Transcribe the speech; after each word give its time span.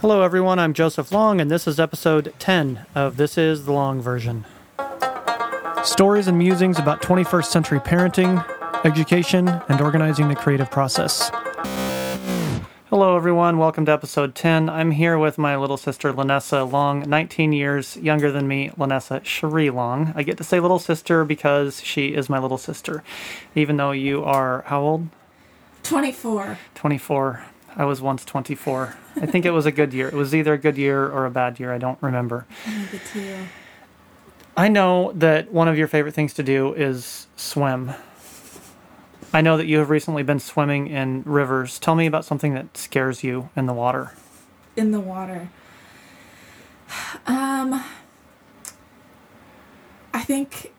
Hello, 0.00 0.22
everyone. 0.22 0.58
I'm 0.58 0.72
Joseph 0.72 1.12
Long, 1.12 1.42
and 1.42 1.50
this 1.50 1.68
is 1.68 1.78
episode 1.78 2.32
10 2.38 2.86
of 2.94 3.18
This 3.18 3.36
Is 3.36 3.66
the 3.66 3.72
Long 3.72 4.00
Version. 4.00 4.46
Stories 5.84 6.26
and 6.26 6.38
musings 6.38 6.78
about 6.78 7.02
21st 7.02 7.44
century 7.44 7.80
parenting, 7.80 8.42
education, 8.86 9.46
and 9.68 9.82
organizing 9.82 10.28
the 10.28 10.34
creative 10.34 10.70
process. 10.70 11.30
Hello, 12.88 13.14
everyone. 13.14 13.58
Welcome 13.58 13.84
to 13.84 13.92
episode 13.92 14.34
10. 14.34 14.70
I'm 14.70 14.92
here 14.92 15.18
with 15.18 15.36
my 15.36 15.54
little 15.58 15.76
sister, 15.76 16.14
Lanessa 16.14 16.72
Long, 16.72 17.00
19 17.06 17.52
years 17.52 17.98
younger 17.98 18.32
than 18.32 18.48
me, 18.48 18.70
Lanessa 18.78 19.22
Cherie 19.22 19.68
Long. 19.68 20.14
I 20.16 20.22
get 20.22 20.38
to 20.38 20.44
say 20.44 20.60
little 20.60 20.78
sister 20.78 21.26
because 21.26 21.82
she 21.82 22.14
is 22.14 22.30
my 22.30 22.38
little 22.38 22.56
sister, 22.56 23.04
even 23.54 23.76
though 23.76 23.92
you 23.92 24.24
are 24.24 24.62
how 24.66 24.80
old? 24.80 25.08
24. 25.82 26.56
24. 26.74 27.44
I 27.80 27.84
was 27.84 28.02
once 28.02 28.26
24. 28.26 28.94
I 29.22 29.24
think 29.24 29.46
it 29.46 29.52
was 29.52 29.64
a 29.64 29.72
good 29.72 29.94
year. 29.94 30.08
It 30.08 30.12
was 30.12 30.34
either 30.34 30.52
a 30.52 30.58
good 30.58 30.76
year 30.76 31.06
or 31.06 31.24
a 31.24 31.30
bad 31.30 31.58
year. 31.58 31.72
I 31.72 31.78
don't 31.78 31.96
remember. 32.02 32.44
I 34.54 34.68
know 34.68 35.12
that 35.14 35.50
one 35.50 35.66
of 35.66 35.78
your 35.78 35.88
favorite 35.88 36.12
things 36.12 36.34
to 36.34 36.42
do 36.42 36.74
is 36.74 37.26
swim. 37.36 37.92
I 39.32 39.40
know 39.40 39.56
that 39.56 39.64
you 39.64 39.78
have 39.78 39.88
recently 39.88 40.22
been 40.22 40.40
swimming 40.40 40.88
in 40.88 41.22
rivers. 41.22 41.78
Tell 41.78 41.94
me 41.94 42.04
about 42.04 42.26
something 42.26 42.52
that 42.52 42.76
scares 42.76 43.24
you 43.24 43.48
in 43.56 43.64
the 43.64 43.72
water. 43.72 44.12
In 44.76 44.90
the 44.90 45.00
water. 45.00 45.48
Um, 47.26 47.82
I 50.12 50.22
think. 50.22 50.70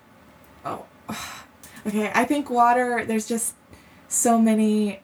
Oh, 0.63 0.85
okay. 1.87 2.11
I 2.13 2.25
think 2.25 2.51
water. 2.51 3.03
There's 3.07 3.27
just 3.27 3.55
so 4.07 4.37
many 4.37 4.99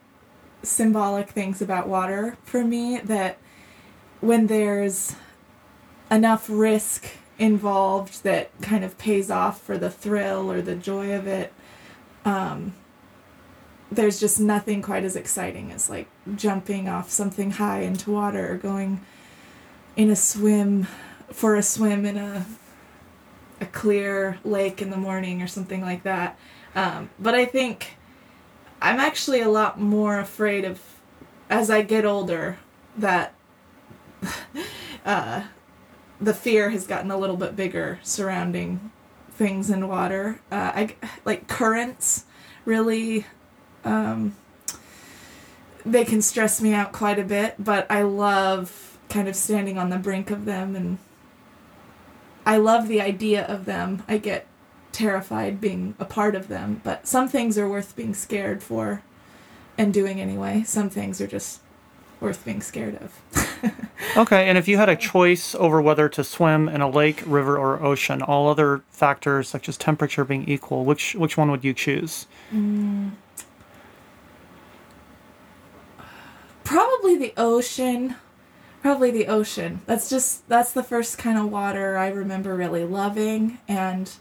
symbolic 0.68 1.30
things 1.30 1.62
about 1.62 1.88
water 1.88 2.38
for 2.44 2.64
me 2.64 3.00
that 3.00 3.38
when 4.22 4.48
there's 4.48 5.16
enough 6.10 6.48
risk 6.50 7.06
involved 7.38 8.24
that 8.24 8.50
kind 8.62 8.84
of 8.84 8.98
pays 8.98 9.30
off 9.30 9.62
for 9.62 9.78
the 9.78 9.90
thrill 9.90 10.52
or 10.52 10.62
the 10.62 10.76
joy 10.76 11.14
of 11.14 11.28
it 11.28 11.54
um, 12.26 12.74
there's 13.92 14.20
just 14.20 14.40
nothing 14.40 14.82
quite 14.82 15.04
as 15.04 15.16
exciting 15.16 15.72
as 15.72 15.90
like 15.90 16.08
jumping 16.36 16.90
off 16.90 17.10
something 17.10 17.52
high 17.52 17.82
into 17.82 18.12
water 18.12 18.54
or 18.54 18.58
going 18.58 19.00
in 19.96 20.10
a 20.10 20.16
swim 20.16 20.88
for 21.32 21.56
a 21.56 21.64
swim 21.64 22.06
in 22.06 22.18
a 22.18 22.46
a 23.60 23.66
clear 23.66 24.38
lake 24.44 24.82
in 24.82 24.92
the 24.92 24.98
morning 24.98 25.42
or 25.42 25.48
something 25.48 25.82
like 25.82 26.04
that. 26.04 26.38
Um, 26.76 27.10
but 27.18 27.34
i 27.34 27.46
think 27.46 27.97
I'm 28.82 29.00
actually 29.00 29.42
a 29.42 29.50
lot 29.50 29.80
more 29.80 30.20
afraid 30.20 30.66
of 30.66 30.82
as 31.50 31.70
I 31.70 31.82
get 31.82 32.06
older 32.06 32.60
that 32.98 33.34
uh, 35.06 35.44
the 36.20 36.34
fear 36.34 36.70
has 36.72 36.86
gotten 36.88 37.12
a 37.12 37.18
little 37.18 37.38
bit 37.38 37.56
bigger 37.56 38.00
surrounding 38.04 38.92
things 39.32 39.70
in 39.70 39.88
water. 39.88 40.40
Uh, 40.52 40.72
I 40.74 40.96
like 41.26 41.48
currents 41.48 42.26
really 42.66 43.26
um, 43.86 44.36
they 45.86 46.04
can 46.04 46.22
stress 46.22 46.62
me 46.62 46.74
out 46.74 46.92
quite 46.92 47.18
a 47.18 47.24
bit, 47.24 47.56
but 47.58 47.90
I 47.90 48.02
love 48.02 48.98
kind 49.10 49.28
of 49.28 49.36
standing 49.36 49.78
on 49.78 49.90
the 49.90 49.98
brink 49.98 50.30
of 50.30 50.46
them 50.46 50.76
and 50.76 50.98
I 52.46 52.58
love 52.58 52.88
the 52.88 53.02
idea 53.02 53.46
of 53.46 53.66
them. 53.66 54.04
I 54.08 54.18
get 54.18 54.47
terrified 54.98 55.62
being 55.62 55.94
a 56.00 56.06
part 56.06 56.34
of 56.34 56.48
them, 56.48 56.82
but 56.84 57.06
some 57.06 57.28
things 57.28 57.56
are 57.56 57.70
worth 57.70 57.96
being 57.96 58.16
scared 58.16 58.64
for 58.64 59.04
and 59.78 59.94
doing 59.94 60.20
anyway. 60.20 60.64
Some 60.66 60.90
things 60.90 61.22
are 61.22 61.28
just 61.28 61.62
worth 62.20 62.44
being 62.44 62.62
scared 62.62 62.96
of. 62.96 63.72
okay, 64.18 64.50
and 64.50 64.58
if 64.58 64.68
you 64.68 64.78
had 64.78 64.90
a 64.90 64.96
choice 64.96 65.54
over 65.54 65.80
whether 65.80 66.10
to 66.10 66.24
swim 66.24 66.68
in 66.68 66.82
a 66.82 66.90
lake, 66.90 67.22
river, 67.28 67.60
or 67.60 67.84
ocean, 67.84 68.24
all 68.24 68.50
other 68.50 68.82
factors 68.90 69.48
such 69.48 69.70
as 69.70 69.78
temperature 69.78 70.26
being 70.26 70.50
equal, 70.50 70.84
which 70.84 71.14
which 71.14 71.38
one 71.38 71.52
would 71.52 71.64
you 71.64 71.76
choose? 71.76 72.26
Mm. 72.52 73.12
Probably 76.64 77.20
the 77.20 77.34
ocean. 77.38 78.16
Probably 78.82 79.12
the 79.12 79.28
ocean. 79.28 79.82
That's 79.86 80.10
just 80.10 80.50
that's 80.50 80.72
the 80.72 80.82
first 80.82 81.20
kind 81.20 81.38
of 81.38 81.52
water 81.52 81.98
I 81.98 82.08
remember 82.08 82.56
really 82.56 82.84
loving 82.84 83.60
and 83.68 84.12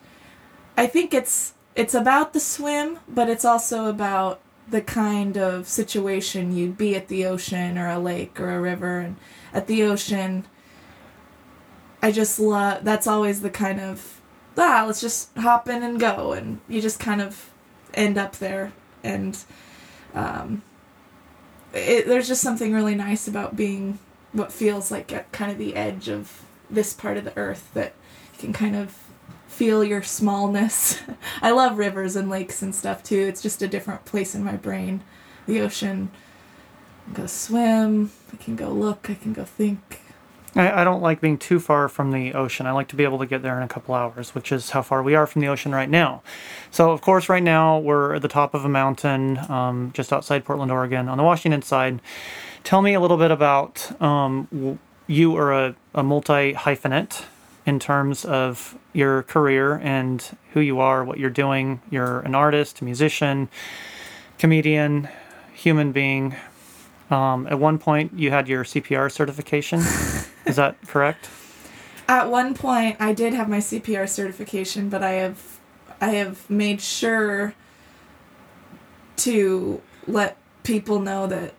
I 0.76 0.86
think 0.86 1.14
it's 1.14 1.54
it's 1.74 1.94
about 1.94 2.32
the 2.32 2.40
swim, 2.40 2.98
but 3.08 3.28
it's 3.28 3.44
also 3.44 3.86
about 3.86 4.40
the 4.68 4.80
kind 4.80 5.36
of 5.36 5.68
situation 5.68 6.56
you'd 6.56 6.76
be 6.76 6.96
at 6.96 7.08
the 7.08 7.24
ocean 7.24 7.78
or 7.78 7.88
a 7.88 7.98
lake 7.98 8.40
or 8.40 8.50
a 8.50 8.60
river 8.60 8.98
and 8.98 9.16
at 9.52 9.66
the 9.68 9.82
ocean 9.82 10.44
I 12.02 12.10
just 12.10 12.40
love 12.40 12.84
that's 12.84 13.06
always 13.06 13.42
the 13.42 13.50
kind 13.50 13.80
of 13.80 14.20
ah 14.58 14.84
let's 14.86 15.00
just 15.00 15.34
hop 15.36 15.68
in 15.68 15.82
and 15.82 16.00
go 16.00 16.32
and 16.32 16.60
you 16.68 16.80
just 16.80 16.98
kind 16.98 17.20
of 17.20 17.50
end 17.94 18.18
up 18.18 18.36
there 18.36 18.72
and 19.04 19.38
um, 20.14 20.62
it, 21.72 22.06
there's 22.06 22.28
just 22.28 22.42
something 22.42 22.72
really 22.72 22.94
nice 22.94 23.28
about 23.28 23.54
being 23.54 23.98
what 24.32 24.52
feels 24.52 24.90
like 24.90 25.12
at 25.12 25.30
kind 25.30 25.52
of 25.52 25.58
the 25.58 25.76
edge 25.76 26.08
of 26.08 26.42
this 26.68 26.92
part 26.92 27.16
of 27.16 27.24
the 27.24 27.36
earth 27.36 27.70
that 27.74 27.94
you 28.34 28.40
can 28.40 28.52
kind 28.52 28.74
of 28.74 28.98
feel 29.46 29.84
your 29.84 30.02
smallness. 30.02 31.00
I 31.42 31.50
love 31.50 31.78
rivers 31.78 32.16
and 32.16 32.28
lakes 32.28 32.62
and 32.62 32.74
stuff 32.74 33.02
too. 33.02 33.20
It's 33.20 33.42
just 33.42 33.62
a 33.62 33.68
different 33.68 34.04
place 34.04 34.34
in 34.34 34.44
my 34.44 34.56
brain. 34.56 35.02
The 35.46 35.60
ocean. 35.60 36.10
I 37.02 37.04
can 37.04 37.22
go 37.22 37.26
swim. 37.26 38.10
I 38.32 38.36
can 38.36 38.56
go 38.56 38.70
look. 38.70 39.08
I 39.08 39.14
can 39.14 39.32
go 39.32 39.44
think. 39.44 40.00
I, 40.56 40.80
I 40.80 40.84
don't 40.84 41.02
like 41.02 41.20
being 41.20 41.38
too 41.38 41.60
far 41.60 41.88
from 41.88 42.10
the 42.12 42.32
ocean. 42.34 42.66
I 42.66 42.72
like 42.72 42.88
to 42.88 42.96
be 42.96 43.04
able 43.04 43.18
to 43.18 43.26
get 43.26 43.42
there 43.42 43.56
in 43.56 43.62
a 43.62 43.68
couple 43.68 43.94
hours, 43.94 44.34
which 44.34 44.50
is 44.50 44.70
how 44.70 44.82
far 44.82 45.02
we 45.02 45.14
are 45.14 45.26
from 45.26 45.42
the 45.42 45.48
ocean 45.48 45.72
right 45.72 45.88
now. 45.88 46.22
So, 46.70 46.90
of 46.90 47.00
course, 47.02 47.28
right 47.28 47.42
now 47.42 47.78
we're 47.78 48.14
at 48.14 48.22
the 48.22 48.28
top 48.28 48.54
of 48.54 48.64
a 48.64 48.68
mountain 48.68 49.38
um, 49.50 49.90
just 49.94 50.12
outside 50.12 50.44
Portland, 50.44 50.72
Oregon, 50.72 51.08
on 51.08 51.18
the 51.18 51.24
Washington 51.24 51.62
side. 51.62 52.00
Tell 52.64 52.82
me 52.82 52.94
a 52.94 53.00
little 53.00 53.18
bit 53.18 53.30
about 53.30 54.00
um, 54.02 54.78
you 55.06 55.36
are 55.36 55.52
a, 55.52 55.76
a 55.94 56.02
multi 56.02 56.54
hyphenate 56.54 57.24
in 57.66 57.80
terms 57.80 58.24
of 58.24 58.78
your 58.92 59.24
career 59.24 59.74
and 59.82 60.36
who 60.52 60.60
you 60.60 60.78
are, 60.78 61.04
what 61.04 61.18
you're 61.18 61.28
doing. 61.28 61.82
You're 61.90 62.20
an 62.20 62.34
artist, 62.34 62.80
musician, 62.80 63.48
comedian, 64.38 65.08
human 65.52 65.90
being. 65.90 66.36
Um, 67.10 67.46
at 67.48 67.58
one 67.58 67.78
point, 67.78 68.12
you 68.14 68.30
had 68.30 68.48
your 68.48 68.64
CPR 68.64 69.10
certification. 69.10 69.80
Is 70.46 70.56
that 70.56 70.76
correct? 70.86 71.28
At 72.08 72.30
one 72.30 72.54
point, 72.54 72.96
I 73.00 73.12
did 73.12 73.34
have 73.34 73.48
my 73.48 73.58
CPR 73.58 74.08
certification, 74.08 74.88
but 74.88 75.02
I 75.02 75.12
have 75.12 75.58
I 76.00 76.10
have 76.10 76.48
made 76.48 76.80
sure 76.80 77.54
to 79.16 79.80
let 80.06 80.36
people 80.62 81.00
know 81.00 81.26
that 81.26 81.54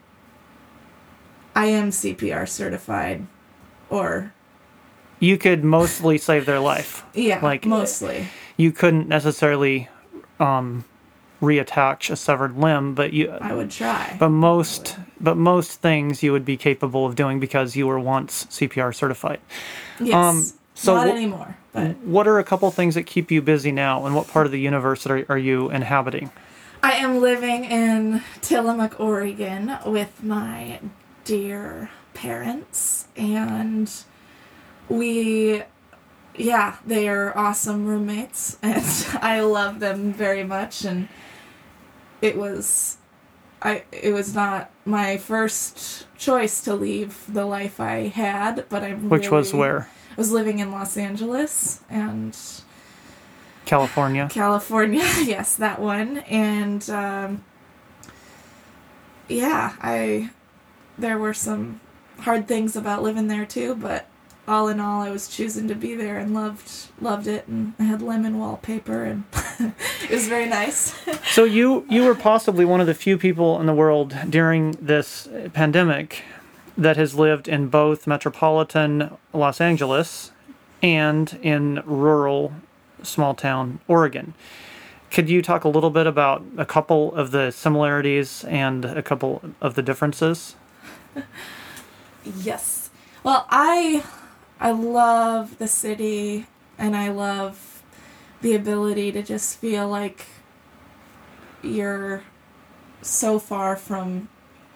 I 1.56 1.66
am 1.66 1.89
CPR 1.89 2.47
certified 2.47 3.25
or 3.89 4.34
you 5.19 5.38
could 5.38 5.63
mostly 5.63 6.17
save 6.17 6.45
their 6.45 6.59
life. 6.59 7.03
Yeah, 7.13 7.39
like 7.41 7.66
mostly. 7.66 8.28
You 8.55 8.72
couldn't 8.72 9.07
necessarily 9.07 9.88
um, 10.39 10.83
reattach 11.41 12.09
a 12.09 12.16
severed 12.16 12.57
limb, 12.57 12.94
but 12.95 13.13
you. 13.13 13.31
I 13.31 13.53
would 13.53 13.72
try. 13.72 14.16
But 14.19 14.29
most, 14.29 14.97
but 15.19 15.38
most 15.38 15.81
things 15.81 16.23
you 16.23 16.31
would 16.31 16.45
be 16.45 16.57
capable 16.57 17.06
of 17.06 17.16
doing 17.16 17.39
because 17.39 17.75
you 17.75 17.88
were 17.88 18.00
once 18.00 18.45
CPR 18.45 18.94
certified. 18.95 19.39
Yes. 20.00 20.13
Um, 20.13 20.44
so 20.73 20.95
not 20.95 21.07
wh- 21.07 21.11
anymore. 21.11 21.57
But 21.73 21.97
what 21.97 22.27
are 22.27 22.39
a 22.39 22.44
couple 22.44 22.69
things 22.72 22.95
that 22.95 23.03
keep 23.03 23.29
you 23.31 23.41
busy 23.41 23.72
now, 23.72 24.06
and 24.06 24.16
what 24.16 24.27
part 24.27 24.45
of 24.45 24.51
the 24.51 24.59
universe 24.59 25.06
are, 25.07 25.25
are 25.29 25.38
you 25.38 25.69
inhabiting? 25.69 26.31
I 26.83 26.94
am 26.94 27.19
living 27.22 27.66
in 27.66 28.22
Tillamook, 28.41 29.00
Oregon, 29.00 29.77
with 29.85 30.23
my 30.23 30.79
dear 31.25 31.89
parents 32.13 33.07
and 33.16 33.91
we 34.89 35.63
yeah 36.36 36.78
they 36.86 37.10
are 37.10 37.36
awesome 37.38 37.86
roommates 37.86 38.57
and 38.63 39.07
i 39.22 39.39
love 39.39 39.80
them 39.80 40.13
very 40.13 40.44
much 40.44 40.86
and 40.86 41.07
it 42.22 42.38
was 42.38 42.98
i 43.62 43.84
it 43.92 44.13
was 44.13 44.34
not 44.34 44.69
my 44.86 45.18
first 45.18 46.06
choice 46.18 46.62
to 46.62 46.74
leave 46.74 47.24
the 47.28 47.45
life 47.45 47.80
i 47.80 48.07
had 48.07 48.68
but 48.69 48.84
i'm 48.84 49.10
which 49.10 49.24
really, 49.24 49.38
was 49.38 49.54
where? 49.54 49.89
i 50.12 50.16
was 50.16 50.31
living 50.31 50.60
in 50.60 50.72
los 50.72 50.95
angeles 50.95 51.81
and 51.89 52.38
california. 53.66 54.30
California 54.31 55.04
yes 55.24 55.56
that 55.56 55.80
one 55.80 56.19
and 56.19 56.89
um, 56.89 57.44
yeah 59.28 59.75
i 59.81 60.30
there 60.98 61.18
were 61.18 61.34
some 61.34 61.81
hard 62.19 62.48
things 62.48 62.75
about 62.75 63.04
living 63.04 63.28
there 63.28 63.45
too 63.45 63.75
but 63.75 64.07
all 64.47 64.67
in 64.69 64.79
all, 64.79 65.01
I 65.01 65.09
was 65.09 65.27
choosing 65.27 65.67
to 65.67 65.75
be 65.75 65.95
there 65.95 66.17
and 66.17 66.33
loved 66.33 66.71
loved 67.01 67.27
it, 67.27 67.47
and 67.47 67.73
I 67.79 67.83
had 67.83 68.01
lemon 68.01 68.39
wallpaper, 68.39 69.03
and 69.03 69.23
it 70.03 70.09
was 70.09 70.27
very 70.27 70.47
nice. 70.47 70.95
so 71.31 71.44
you 71.44 71.85
you 71.89 72.03
were 72.05 72.15
possibly 72.15 72.65
one 72.65 72.79
of 72.79 72.88
the 72.88 72.94
few 72.94 73.17
people 73.17 73.59
in 73.59 73.65
the 73.65 73.73
world 73.73 74.15
during 74.29 74.71
this 74.73 75.27
pandemic 75.53 76.23
that 76.77 76.95
has 76.95 77.15
lived 77.15 77.47
in 77.47 77.67
both 77.67 78.07
metropolitan 78.07 79.17
Los 79.33 79.59
Angeles 79.59 80.31
and 80.81 81.39
in 81.41 81.81
rural 81.85 82.53
small 83.03 83.33
town 83.33 83.79
Oregon. 83.88 84.33
Could 85.09 85.29
you 85.29 85.41
talk 85.41 85.63
a 85.63 85.69
little 85.69 85.89
bit 85.89 86.05
about 86.05 86.43
a 86.57 86.65
couple 86.65 87.15
of 87.15 87.31
the 87.31 87.51
similarities 87.51 88.43
and 88.43 88.85
a 88.85 89.01
couple 89.01 89.41
of 89.61 89.75
the 89.75 89.81
differences? 89.81 90.55
yes. 92.25 92.89
Well, 93.23 93.47
I 93.50 94.03
I 94.59 94.71
love 94.71 95.57
the 95.59 95.68
city 95.68 96.48
and 96.77 96.95
I 96.95 97.09
love 97.09 97.83
the 98.42 98.56
ability 98.56 99.12
to 99.12 99.24
just 99.24 99.59
feel 99.59 99.88
like 99.88 100.25
you're 101.62 102.24
so 103.01 103.39
far 103.39 103.75
from 103.75 104.30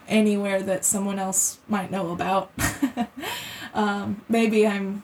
anywhere 0.08 0.62
that 0.62 0.86
someone 0.86 1.20
else 1.20 1.60
might 1.68 1.92
know 1.92 2.12
about. 2.12 2.52
um, 3.74 4.22
maybe 4.28 4.68
I'm 4.68 5.04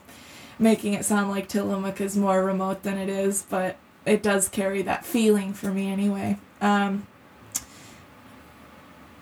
making 0.59 0.94
it 0.94 1.06
sound 1.06 1.30
like 1.30 1.47
Tillamook 1.47 2.01
is 2.01 2.18
more 2.18 2.44
remote 2.44 2.83
than 2.83 2.97
it 2.97 3.09
is, 3.09 3.44
but 3.44 3.77
it 4.06 4.23
does 4.23 4.50
carry 4.50 4.81
that 4.83 5.06
feeling 5.06 5.53
for 5.53 5.71
me 5.71 5.88
anyway. 5.91 6.38
Um, 6.62 7.07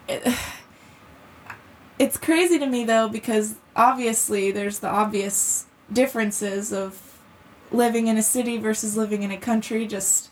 it, 0.07 0.25
it's 1.99 2.17
crazy 2.17 2.59
to 2.59 2.67
me 2.67 2.83
though 2.83 3.09
because 3.09 3.55
obviously 3.75 4.51
there's 4.51 4.79
the 4.79 4.87
obvious 4.87 5.65
differences 5.91 6.71
of 6.71 7.19
living 7.71 8.07
in 8.07 8.17
a 8.17 8.23
city 8.23 8.57
versus 8.57 8.95
living 8.95 9.23
in 9.23 9.31
a 9.31 9.37
country 9.37 9.85
just 9.85 10.29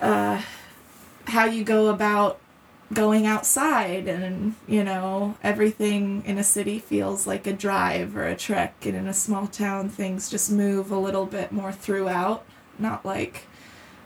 uh, 0.00 0.40
how 1.26 1.44
you 1.44 1.64
go 1.64 1.88
about 1.88 2.38
going 2.92 3.26
outside 3.26 4.06
and 4.06 4.54
you 4.68 4.84
know 4.84 5.34
everything 5.42 6.22
in 6.26 6.36
a 6.36 6.44
city 6.44 6.78
feels 6.78 7.26
like 7.26 7.46
a 7.46 7.52
drive 7.52 8.14
or 8.14 8.26
a 8.26 8.36
trek 8.36 8.74
and 8.84 8.94
in 8.94 9.06
a 9.06 9.14
small 9.14 9.46
town 9.46 9.88
things 9.88 10.30
just 10.30 10.50
move 10.50 10.90
a 10.90 10.98
little 10.98 11.26
bit 11.26 11.52
more 11.52 11.72
throughout. 11.72 12.44
Not 12.78 13.04
like 13.04 13.46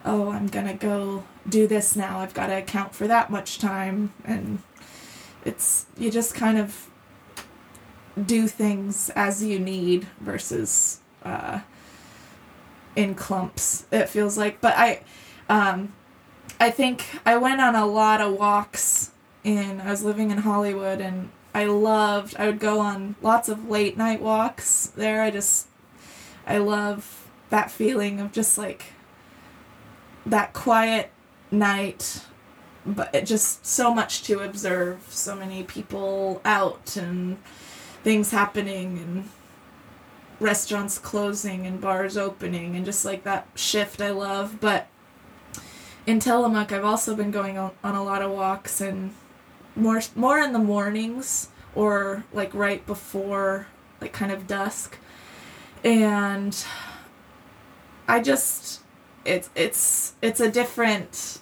oh 0.05 0.31
i'm 0.31 0.47
gonna 0.47 0.75
go 0.75 1.25
do 1.49 1.67
this 1.67 1.97
now 1.97 2.21
i've 2.21 2.33
got 2.33 2.47
to 2.47 2.57
account 2.57 2.95
for 2.95 3.07
that 3.09 3.29
much 3.29 3.59
time 3.59 4.13
and 4.25 4.61
it's 5.45 5.87
you 5.99 6.11
just 6.11 6.35
kind 6.35 6.59
of 6.59 6.89
do 8.25 8.49
things 8.49 9.11
as 9.15 9.43
you 9.43 9.59
need 9.59 10.07
versus 10.21 11.01
uh, 11.23 11.61
in 12.95 13.15
clumps 13.15 13.87
it 13.93 14.09
feels 14.09 14.39
like 14.39 14.61
but 14.61 14.75
i 14.77 15.03
um, 15.49 15.93
I 16.59 16.71
think 16.71 17.05
I 17.25 17.37
went 17.37 17.61
on 17.61 17.75
a 17.75 17.87
lot 17.87 18.21
of 18.21 18.33
walks 18.33 19.11
in 19.45 19.81
I 19.81 19.91
was 19.91 20.03
living 20.03 20.31
in 20.31 20.39
Hollywood 20.39 21.01
and 21.01 21.31
I 21.55 21.67
loved 21.67 22.37
I 22.39 22.47
would 22.47 22.59
go 22.59 22.81
on 22.81 23.15
lots 23.23 23.49
of 23.49 23.69
late 23.69 23.97
night 23.97 24.21
walks 24.21 24.89
there. 24.97 25.23
I 25.23 25.31
just 25.31 25.69
I 26.47 26.59
love 26.59 27.29
that 27.51 27.71
feeling 27.71 28.21
of 28.21 28.33
just 28.33 28.59
like 28.59 28.87
that 30.25 30.53
quiet 30.53 31.11
night 31.51 32.25
but 32.85 33.15
it 33.15 33.27
just 33.27 33.65
so 33.67 33.93
much 33.95 34.23
to 34.25 34.41
observe 34.41 35.07
so 35.11 35.37
many 35.37 35.63
people 35.63 36.41
out 36.45 36.97
and 36.97 37.37
things 38.07 38.31
happening 38.31 38.99
and 38.99 39.29
restaurants 40.39 40.97
closing 40.97 41.67
and 41.67 41.81
bars 41.81 42.17
opening 42.17 42.77
and 42.77 42.85
just 42.85 43.05
like 43.05 43.25
that 43.25 43.49
shift 43.57 44.01
I 44.01 44.11
love 44.11 44.61
but 44.61 44.87
in 46.07 46.21
Tillamook, 46.21 46.73
I've 46.73 46.85
also 46.85 47.17
been 47.17 47.33
going 47.33 47.59
on, 47.59 47.73
on 47.83 47.97
a 47.97 48.03
lot 48.03 48.23
of 48.23 48.31
walks 48.31 48.81
and 48.81 49.13
more 49.75 50.01
more 50.15 50.39
in 50.39 50.53
the 50.53 50.59
mornings 50.59 51.49
or 51.75 52.25
like 52.33 52.55
right 52.55 52.87
before 52.87 53.67
like 54.01 54.13
kind 54.13 54.31
of 54.31 54.47
dusk. 54.47 54.99
And 55.85 56.57
I 58.07 58.21
just 58.21 58.81
it's 59.25 59.51
it's 59.55 60.15
it's 60.23 60.41
a 60.41 60.51
different 60.51 61.41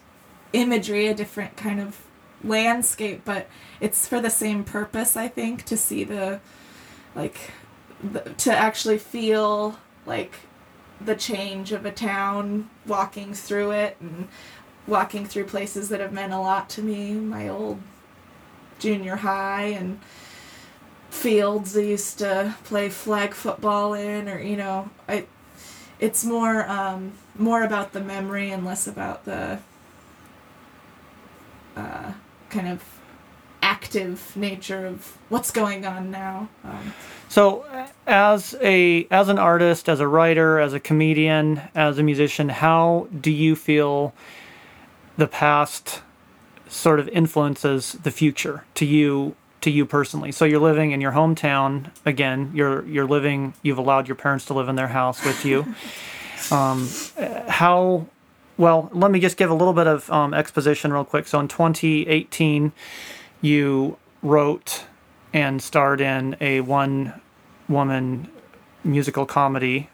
imagery, 0.55 1.07
a 1.09 1.15
different 1.15 1.57
kind 1.57 1.79
of 1.79 2.04
landscape, 2.45 3.23
but 3.25 3.49
it's 3.81 4.07
for 4.07 4.21
the 4.21 4.31
same 4.31 4.65
purpose, 4.65 5.17
I 5.17 5.29
think, 5.29 5.65
to 5.65 5.77
see 5.77 6.05
the 6.05 6.41
like 7.15 7.53
the, 8.03 8.21
to 8.21 8.55
actually 8.55 8.99
feel 8.99 9.79
like 10.07 10.35
the 11.01 11.15
change 11.15 11.73
of 11.73 11.85
a 11.85 11.91
town 11.91 12.71
walking 12.87 13.35
through 13.35 13.73
it 13.73 13.97
and 14.01 14.29
walking 14.87 15.27
through 15.27 15.45
places 15.45 15.89
that 15.89 16.01
have 16.01 16.13
meant 16.13 16.33
a 16.33 16.39
lot 16.39 16.69
to 16.69 16.83
me 16.83 17.13
my 17.13 17.49
old 17.49 17.81
junior 18.79 19.17
high 19.17 19.65
and 19.65 20.01
fields 21.11 21.77
I 21.77 21.81
used 21.81 22.19
to 22.19 22.55
play 22.65 22.89
flag 22.89 23.35
football 23.35 23.95
in 23.95 24.29
or 24.29 24.39
you 24.39 24.57
know 24.57 24.91
I 25.09 25.27
it's 26.01 26.25
more 26.25 26.69
um, 26.69 27.13
more 27.39 27.63
about 27.63 27.93
the 27.93 28.01
memory 28.01 28.51
and 28.51 28.65
less 28.65 28.87
about 28.87 29.25
the 29.25 29.59
uh, 31.77 32.13
kind 32.55 32.69
of 32.69 32.83
active 33.63 34.37
nature 34.37 34.87
of 34.87 35.19
what's 35.29 35.51
going 35.51 35.85
on 35.85 36.11
now. 36.11 36.49
Um, 36.63 36.95
so, 37.29 37.65
as 38.07 38.55
a 38.63 39.07
as 39.11 39.29
an 39.29 39.39
artist, 39.39 39.89
as 39.89 40.01
a 40.01 40.07
writer, 40.07 40.61
as 40.61 40.73
a 40.73 40.81
comedian, 40.81 41.61
as 41.75 41.99
a 41.99 42.03
musician, 42.03 42.49
how 42.49 43.09
do 43.21 43.31
you 43.31 43.57
feel 43.57 44.15
the 45.17 45.27
past 45.27 46.03
sort 46.69 47.01
of 47.01 47.09
influences 47.09 47.93
the 48.03 48.11
future 48.11 48.65
to 48.75 48.85
you 48.85 49.35
to 49.61 49.71
you 49.71 49.87
personally. 49.87 50.31
So 50.31 50.45
you're 50.45 50.61
living 50.61 50.91
in 50.91 51.01
your 51.01 51.13
hometown 51.13 51.91
again. 52.05 52.53
You're 52.55 52.87
you're 52.87 53.07
living. 53.07 53.55
You've 53.63 53.79
allowed 53.79 54.09
your 54.09 54.15
parents 54.15 54.45
to 54.47 54.55
live 54.55 54.69
in 54.69 54.77
their 54.77 54.89
house 54.89 55.25
with 55.25 55.45
you. 55.45 55.75
um, 56.51 56.89
how 57.49 58.07
well? 58.57 58.91
Let 58.93 59.11
me 59.11 59.21
just 59.21 59.37
give 59.37 59.51
a 59.51 59.55
little 59.55 59.73
bit 59.73 59.87
of 59.87 60.11
um, 60.11 60.35
exposition 60.35 60.93
real 60.93 61.05
quick. 61.05 61.27
So 61.27 61.41
in 61.41 61.49
2018, 61.49 62.73
you 63.41 63.97
wrote 64.23 64.85
and 65.33 65.61
starred 65.63 66.01
in 66.01 66.37
a 66.41 66.61
one 66.61 67.21
woman 67.69 68.31
musical 68.85 69.27
comedy 69.27 69.89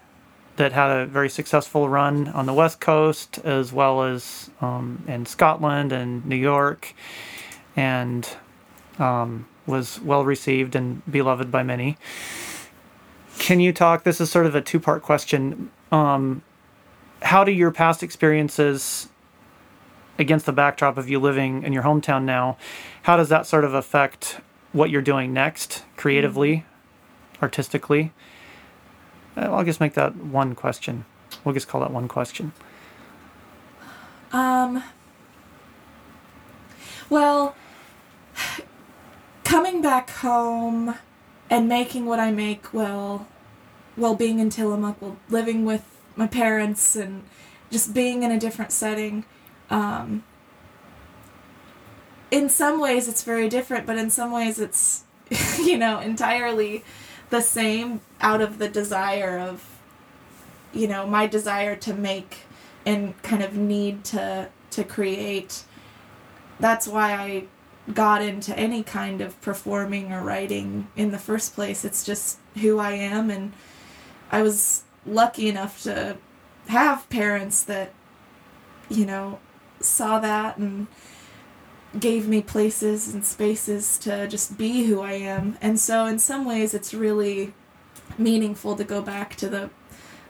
that 0.57 0.73
had 0.73 0.91
a 0.91 1.05
very 1.05 1.29
successful 1.29 1.89
run 1.89 2.27
on 2.29 2.45
the 2.45 2.53
West 2.53 2.79
Coast 2.79 3.39
as 3.39 3.73
well 3.73 4.03
as 4.03 4.51
um, 4.61 5.03
in 5.07 5.25
Scotland 5.25 5.91
and 5.91 6.25
New 6.25 6.35
York, 6.35 6.93
and 7.75 8.29
um, 8.99 9.47
was 9.65 9.99
well 10.01 10.23
received 10.23 10.75
and 10.75 11.01
beloved 11.11 11.51
by 11.51 11.63
many. 11.63 11.97
Can 13.39 13.59
you 13.59 13.73
talk? 13.73 14.03
This 14.03 14.21
is 14.21 14.29
sort 14.29 14.45
of 14.45 14.53
a 14.53 14.61
two 14.61 14.79
part 14.79 15.01
question. 15.01 15.71
Um, 15.91 16.43
how 17.21 17.43
do 17.43 17.51
your 17.51 17.71
past 17.71 18.03
experiences, 18.03 19.09
against 20.21 20.45
the 20.45 20.53
backdrop 20.53 20.97
of 20.97 21.09
you 21.09 21.19
living 21.19 21.63
in 21.63 21.73
your 21.73 21.83
hometown 21.83 22.23
now, 22.23 22.57
how 23.03 23.17
does 23.17 23.29
that 23.29 23.45
sort 23.45 23.65
of 23.65 23.73
affect 23.73 24.39
what 24.71 24.89
you're 24.89 25.01
doing 25.01 25.33
next 25.33 25.83
creatively, 25.97 26.57
mm-hmm. 26.57 27.43
artistically? 27.43 28.13
Uh, 29.35 29.41
I'll 29.41 29.65
just 29.65 29.79
make 29.79 29.93
that 29.95 30.15
one 30.15 30.55
question. 30.55 31.05
We'll 31.43 31.53
just 31.53 31.67
call 31.67 31.81
that 31.81 31.91
one 31.91 32.07
question. 32.07 32.53
Um. 34.31 34.83
Well, 37.09 37.55
coming 39.43 39.81
back 39.81 40.09
home 40.09 40.95
and 41.49 41.67
making 41.67 42.05
what 42.05 42.19
I 42.19 42.31
make 42.31 42.67
while, 42.67 43.27
while 43.97 44.15
being 44.15 44.39
in 44.39 44.49
Tillamook, 44.49 45.01
while 45.01 45.17
living 45.29 45.65
with 45.65 45.83
my 46.21 46.27
parents 46.27 46.95
and 46.95 47.23
just 47.71 47.95
being 47.95 48.21
in 48.21 48.29
a 48.29 48.39
different 48.39 48.71
setting. 48.71 49.25
Um, 49.71 50.23
in 52.29 52.47
some 52.47 52.79
ways, 52.79 53.07
it's 53.07 53.23
very 53.23 53.49
different, 53.49 53.87
but 53.87 53.97
in 53.97 54.11
some 54.11 54.31
ways, 54.31 54.59
it's, 54.59 55.03
you 55.57 55.79
know, 55.79 55.99
entirely 55.99 56.83
the 57.31 57.41
same 57.41 58.01
out 58.19 58.39
of 58.39 58.59
the 58.59 58.69
desire 58.69 59.39
of 59.39 59.67
you 60.73 60.87
know 60.87 61.07
my 61.07 61.25
desire 61.27 61.75
to 61.75 61.93
make 61.93 62.39
and 62.85 63.19
kind 63.23 63.41
of 63.41 63.55
need 63.55 64.03
to 64.03 64.47
to 64.69 64.83
create 64.83 65.63
that's 66.59 66.87
why 66.87 67.13
i 67.13 67.43
got 67.93 68.21
into 68.21 68.57
any 68.57 68.83
kind 68.83 69.19
of 69.19 69.39
performing 69.41 70.13
or 70.13 70.21
writing 70.21 70.87
in 70.95 71.11
the 71.11 71.17
first 71.17 71.55
place 71.55 71.83
it's 71.83 72.05
just 72.05 72.37
who 72.61 72.79
i 72.79 72.91
am 72.91 73.29
and 73.29 73.51
i 74.31 74.41
was 74.41 74.83
lucky 75.05 75.47
enough 75.49 75.81
to 75.83 76.17
have 76.67 77.09
parents 77.09 77.63
that 77.63 77.93
you 78.89 79.05
know 79.05 79.39
saw 79.79 80.19
that 80.19 80.57
and 80.57 80.87
gave 81.99 82.27
me 82.27 82.41
places 82.41 83.13
and 83.13 83.25
spaces 83.25 83.97
to 83.97 84.27
just 84.27 84.57
be 84.57 84.85
who 84.85 85.01
I 85.01 85.13
am. 85.13 85.57
And 85.61 85.79
so, 85.79 86.05
in 86.05 86.19
some 86.19 86.45
ways, 86.45 86.73
it's 86.73 86.93
really 86.93 87.53
meaningful 88.17 88.75
to 88.75 88.83
go 88.83 89.01
back 89.01 89.35
to 89.35 89.49
the 89.49 89.69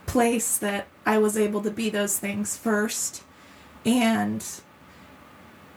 place 0.06 0.58
that 0.58 0.88
I 1.06 1.18
was 1.18 1.38
able 1.38 1.62
to 1.62 1.72
be 1.72 1.90
those 1.90 2.18
things 2.18 2.58
first. 2.58 3.24
And 3.86 4.44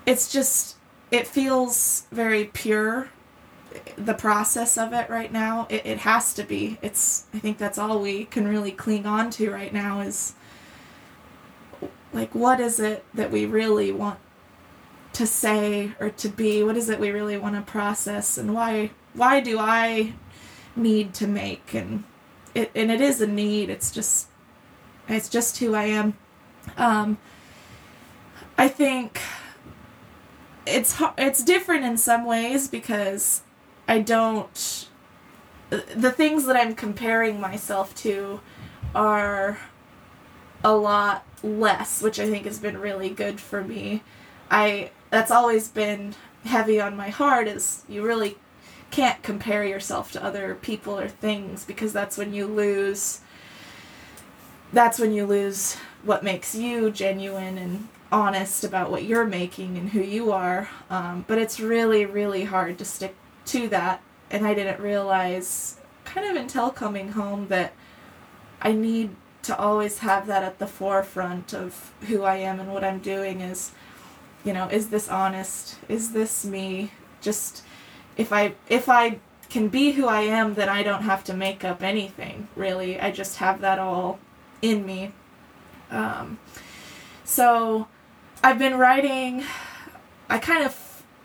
it's 0.06 0.32
just, 0.32 0.76
it 1.10 1.26
feels 1.26 2.06
very 2.10 2.44
pure 2.44 3.10
the 3.96 4.14
process 4.14 4.76
of 4.78 4.92
it 4.92 5.08
right 5.10 5.32
now. 5.32 5.66
It, 5.70 5.86
it 5.86 5.98
has 5.98 6.34
to 6.34 6.42
be. 6.42 6.78
It's 6.82 7.26
I 7.34 7.38
think 7.38 7.58
that's 7.58 7.78
all 7.78 8.00
we 8.00 8.24
can 8.24 8.46
really 8.48 8.72
cling 8.72 9.06
on 9.06 9.30
to 9.30 9.50
right 9.50 9.72
now 9.72 10.00
is 10.00 10.34
like 12.12 12.34
what 12.34 12.60
is 12.60 12.78
it 12.78 13.04
that 13.14 13.30
we 13.30 13.46
really 13.46 13.92
want 13.92 14.18
to 15.14 15.26
say 15.26 15.92
or 16.00 16.10
to 16.10 16.28
be? 16.28 16.62
What 16.62 16.76
is 16.76 16.88
it 16.88 17.00
we 17.00 17.10
really 17.10 17.36
want 17.36 17.54
to 17.56 17.62
process 17.62 18.38
and 18.38 18.54
why 18.54 18.90
why 19.12 19.40
do 19.40 19.58
I 19.58 20.14
need 20.76 21.14
to 21.14 21.26
make 21.26 21.74
and 21.74 22.04
it 22.54 22.70
and 22.74 22.90
it 22.90 23.00
is 23.00 23.20
a 23.20 23.26
need. 23.26 23.70
It's 23.70 23.90
just 23.90 24.28
it's 25.08 25.28
just 25.28 25.58
who 25.58 25.74
I 25.74 25.84
am. 25.84 26.16
Um 26.76 27.18
I 28.56 28.68
think 28.68 29.20
it's 30.66 31.00
it's 31.18 31.42
different 31.42 31.84
in 31.84 31.96
some 31.96 32.24
ways 32.24 32.68
because 32.68 33.42
I 33.86 34.00
don't 34.00 34.88
the 35.70 36.12
things 36.12 36.46
that 36.46 36.56
I'm 36.56 36.74
comparing 36.74 37.40
myself 37.40 37.94
to 37.96 38.40
are 38.94 39.58
a 40.62 40.74
lot 40.74 41.26
less, 41.42 42.00
which 42.00 42.18
I 42.18 42.28
think 42.28 42.44
has 42.44 42.58
been 42.58 42.78
really 42.78 43.10
good 43.10 43.40
for 43.40 43.62
me. 43.62 44.02
I 44.50 44.90
that's 45.10 45.30
always 45.30 45.68
been 45.68 46.14
heavy 46.44 46.80
on 46.80 46.96
my 46.96 47.08
heart 47.08 47.48
is 47.48 47.82
you 47.88 48.04
really 48.04 48.36
can't 48.90 49.22
compare 49.22 49.64
yourself 49.64 50.12
to 50.12 50.22
other 50.22 50.54
people 50.54 50.98
or 50.98 51.08
things 51.08 51.64
because 51.64 51.92
that's 51.92 52.16
when 52.16 52.34
you 52.34 52.46
lose 52.46 53.20
that's 54.72 54.98
when 54.98 55.12
you 55.12 55.24
lose 55.24 55.76
what 56.02 56.22
makes 56.22 56.54
you 56.54 56.90
genuine 56.90 57.56
and 57.58 57.88
honest 58.12 58.64
about 58.64 58.90
what 58.90 59.04
you're 59.04 59.26
making 59.26 59.76
and 59.78 59.90
who 59.90 60.00
you 60.00 60.32
are. 60.32 60.68
Um, 60.90 61.24
but 61.26 61.38
it's 61.38 61.58
really, 61.58 62.04
really 62.04 62.44
hard 62.44 62.78
to 62.78 62.84
stick 62.84 63.14
to 63.46 63.68
that. 63.68 64.02
And 64.30 64.46
I 64.46 64.54
didn't 64.54 64.80
realize, 64.80 65.76
kind 66.04 66.26
of 66.28 66.36
until 66.36 66.70
coming 66.70 67.12
home, 67.12 67.48
that 67.48 67.72
I 68.60 68.72
need 68.72 69.10
to 69.42 69.56
always 69.56 69.98
have 69.98 70.26
that 70.26 70.42
at 70.42 70.58
the 70.58 70.66
forefront 70.66 71.52
of 71.52 71.92
who 72.08 72.22
I 72.22 72.36
am 72.36 72.58
and 72.60 72.72
what 72.72 72.82
I'm 72.82 72.98
doing 72.98 73.40
is, 73.40 73.72
you 74.42 74.52
know, 74.52 74.68
is 74.68 74.88
this 74.88 75.08
honest? 75.08 75.76
Is 75.88 76.12
this 76.12 76.44
me? 76.44 76.90
Just 77.20 77.62
if 78.16 78.32
I 78.32 78.54
if 78.68 78.88
I 78.88 79.18
can 79.50 79.68
be 79.68 79.92
who 79.92 80.06
I 80.06 80.22
am, 80.22 80.54
then 80.54 80.68
I 80.68 80.82
don't 80.82 81.02
have 81.02 81.24
to 81.24 81.34
make 81.34 81.64
up 81.64 81.82
anything. 81.82 82.48
Really, 82.56 82.98
I 82.98 83.10
just 83.10 83.36
have 83.36 83.60
that 83.60 83.78
all 83.78 84.18
in 84.62 84.84
me. 84.84 85.12
Um, 85.90 86.38
so 87.24 87.86
I've 88.42 88.58
been 88.58 88.76
writing. 88.76 89.44
I 90.28 90.38
kind 90.38 90.64
of 90.64 90.74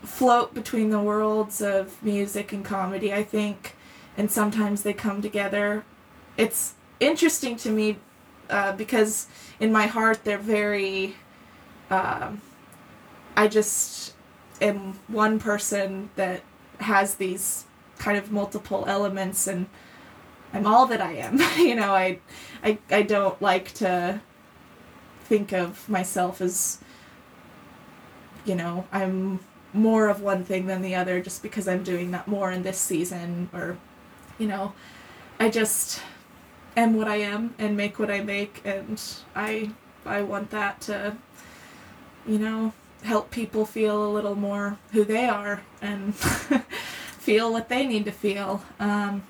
float 0.03 0.53
between 0.53 0.89
the 0.89 0.99
worlds 0.99 1.61
of 1.61 2.01
music 2.03 2.51
and 2.53 2.63
comedy. 2.63 3.13
I 3.13 3.23
think, 3.23 3.75
and 4.17 4.31
sometimes 4.31 4.83
they 4.83 4.93
come 4.93 5.21
together. 5.21 5.83
It's 6.37 6.75
interesting 6.99 7.55
to 7.57 7.69
me 7.69 7.97
uh, 8.49 8.73
because 8.73 9.27
in 9.59 9.71
my 9.71 9.87
heart 9.87 10.23
they're 10.23 10.37
very. 10.37 11.15
Uh, 11.89 12.33
I 13.35 13.47
just 13.47 14.13
am 14.61 14.99
one 15.07 15.39
person 15.39 16.09
that 16.15 16.41
has 16.79 17.15
these 17.15 17.65
kind 17.97 18.17
of 18.17 18.31
multiple 18.31 18.85
elements 18.87 19.47
and 19.47 19.67
I'm 20.53 20.65
all 20.65 20.85
that 20.87 21.01
I 21.01 21.13
am. 21.13 21.39
you 21.57 21.75
know, 21.75 21.93
I, 21.93 22.19
I 22.63 22.77
I 22.89 23.01
don't 23.03 23.39
like 23.41 23.73
to 23.75 24.21
think 25.23 25.53
of 25.53 25.87
myself 25.87 26.41
as 26.41 26.79
you 28.45 28.55
know, 28.55 28.87
I'm 28.91 29.39
more 29.73 30.09
of 30.09 30.21
one 30.21 30.43
thing 30.43 30.65
than 30.65 30.81
the 30.81 30.95
other 30.95 31.21
just 31.21 31.43
because 31.43 31.67
I'm 31.67 31.83
doing 31.83 32.11
that 32.11 32.27
more 32.27 32.51
in 32.51 32.63
this 32.63 32.79
season 32.79 33.49
or 33.53 33.77
you 34.37 34.47
know, 34.47 34.73
I 35.39 35.49
just 35.49 36.01
am 36.77 36.95
what 36.95 37.07
I 37.07 37.17
am 37.17 37.55
and 37.59 37.75
make 37.75 37.99
what 37.99 38.09
I 38.09 38.21
make 38.21 38.61
and 38.65 39.01
I 39.35 39.71
I 40.05 40.21
want 40.21 40.49
that 40.51 40.81
to 40.81 41.17
you 42.25 42.37
know, 42.37 42.73
help 43.03 43.31
people 43.31 43.65
feel 43.65 44.05
a 44.05 44.11
little 44.11 44.35
more 44.35 44.77
who 44.91 45.03
they 45.03 45.27
are 45.27 45.61
and 45.81 46.13
feel 46.15 47.51
what 47.51 47.69
they 47.69 47.85
need 47.87 48.05
to 48.05 48.11
feel. 48.11 48.63
Um, 48.79 49.23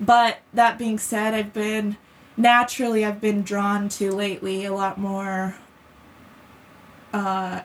but 0.00 0.38
that 0.54 0.78
being 0.78 0.98
said, 0.98 1.34
I've 1.34 1.52
been 1.52 1.96
naturally 2.36 3.04
I've 3.04 3.20
been 3.20 3.42
drawn 3.42 3.88
to 3.90 4.10
lately 4.10 4.64
a 4.64 4.72
lot 4.72 4.98
more 4.98 5.54
uh, 7.12 7.60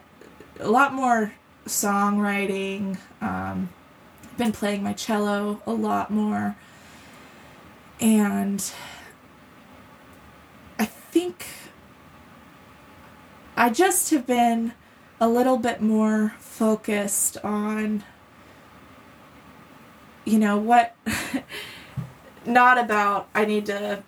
a 0.60 0.70
lot 0.70 0.94
more 0.94 1.34
songwriting. 1.68 2.98
Um, 3.22 3.70
been 4.38 4.52
playing 4.52 4.84
my 4.84 4.94
cello 4.94 5.62
a 5.66 5.74
lot 5.74 6.12
more. 6.12 6.56
And 8.00 8.64
I 10.78 10.86
think 10.86 11.46
I 13.56 13.70
just 13.72 14.12
have 14.12 14.28
been 14.28 14.74
a 15.20 15.28
little 15.28 15.58
bit 15.58 15.82
more 15.82 16.36
focused 16.40 17.38
on, 17.44 18.04
you 20.26 20.38
know, 20.38 20.58
what, 20.58 20.96
not 22.46 22.78
about 22.78 23.28
I 23.34 23.46
need 23.46 23.66
to, 23.66 24.04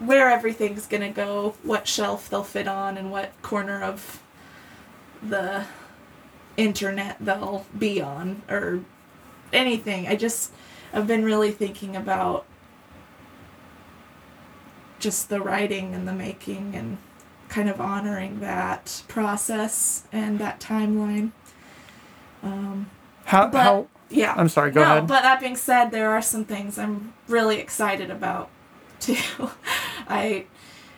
where 0.00 0.28
everything's 0.28 0.86
gonna 0.86 1.10
go, 1.10 1.54
what 1.62 1.86
shelf 1.86 2.28
they'll 2.28 2.42
fit 2.42 2.66
on, 2.66 2.98
and 2.98 3.12
what 3.12 3.30
corner 3.42 3.80
of 3.80 4.20
the 5.22 5.64
internet 6.58 7.16
they'll 7.20 7.64
be 7.78 8.02
on 8.02 8.42
or 8.50 8.80
anything. 9.52 10.06
I 10.06 10.16
just 10.16 10.52
I've 10.92 11.06
been 11.06 11.24
really 11.24 11.52
thinking 11.52 11.96
about 11.96 12.44
just 14.98 15.28
the 15.28 15.40
writing 15.40 15.94
and 15.94 16.06
the 16.06 16.12
making 16.12 16.74
and 16.74 16.98
kind 17.48 17.70
of 17.70 17.80
honoring 17.80 18.40
that 18.40 19.02
process 19.08 20.04
and 20.12 20.38
that 20.38 20.60
timeline. 20.60 21.30
Um, 22.42 22.90
how, 23.24 23.48
but, 23.48 23.62
how 23.62 23.86
yeah. 24.10 24.34
I'm 24.36 24.48
sorry, 24.48 24.72
go 24.72 24.82
no, 24.82 24.90
ahead. 24.90 25.06
But 25.06 25.22
that 25.22 25.40
being 25.40 25.56
said, 25.56 25.90
there 25.90 26.10
are 26.10 26.22
some 26.22 26.44
things 26.44 26.78
I'm 26.78 27.14
really 27.28 27.58
excited 27.58 28.10
about 28.10 28.50
too. 29.00 29.50
I 30.08 30.46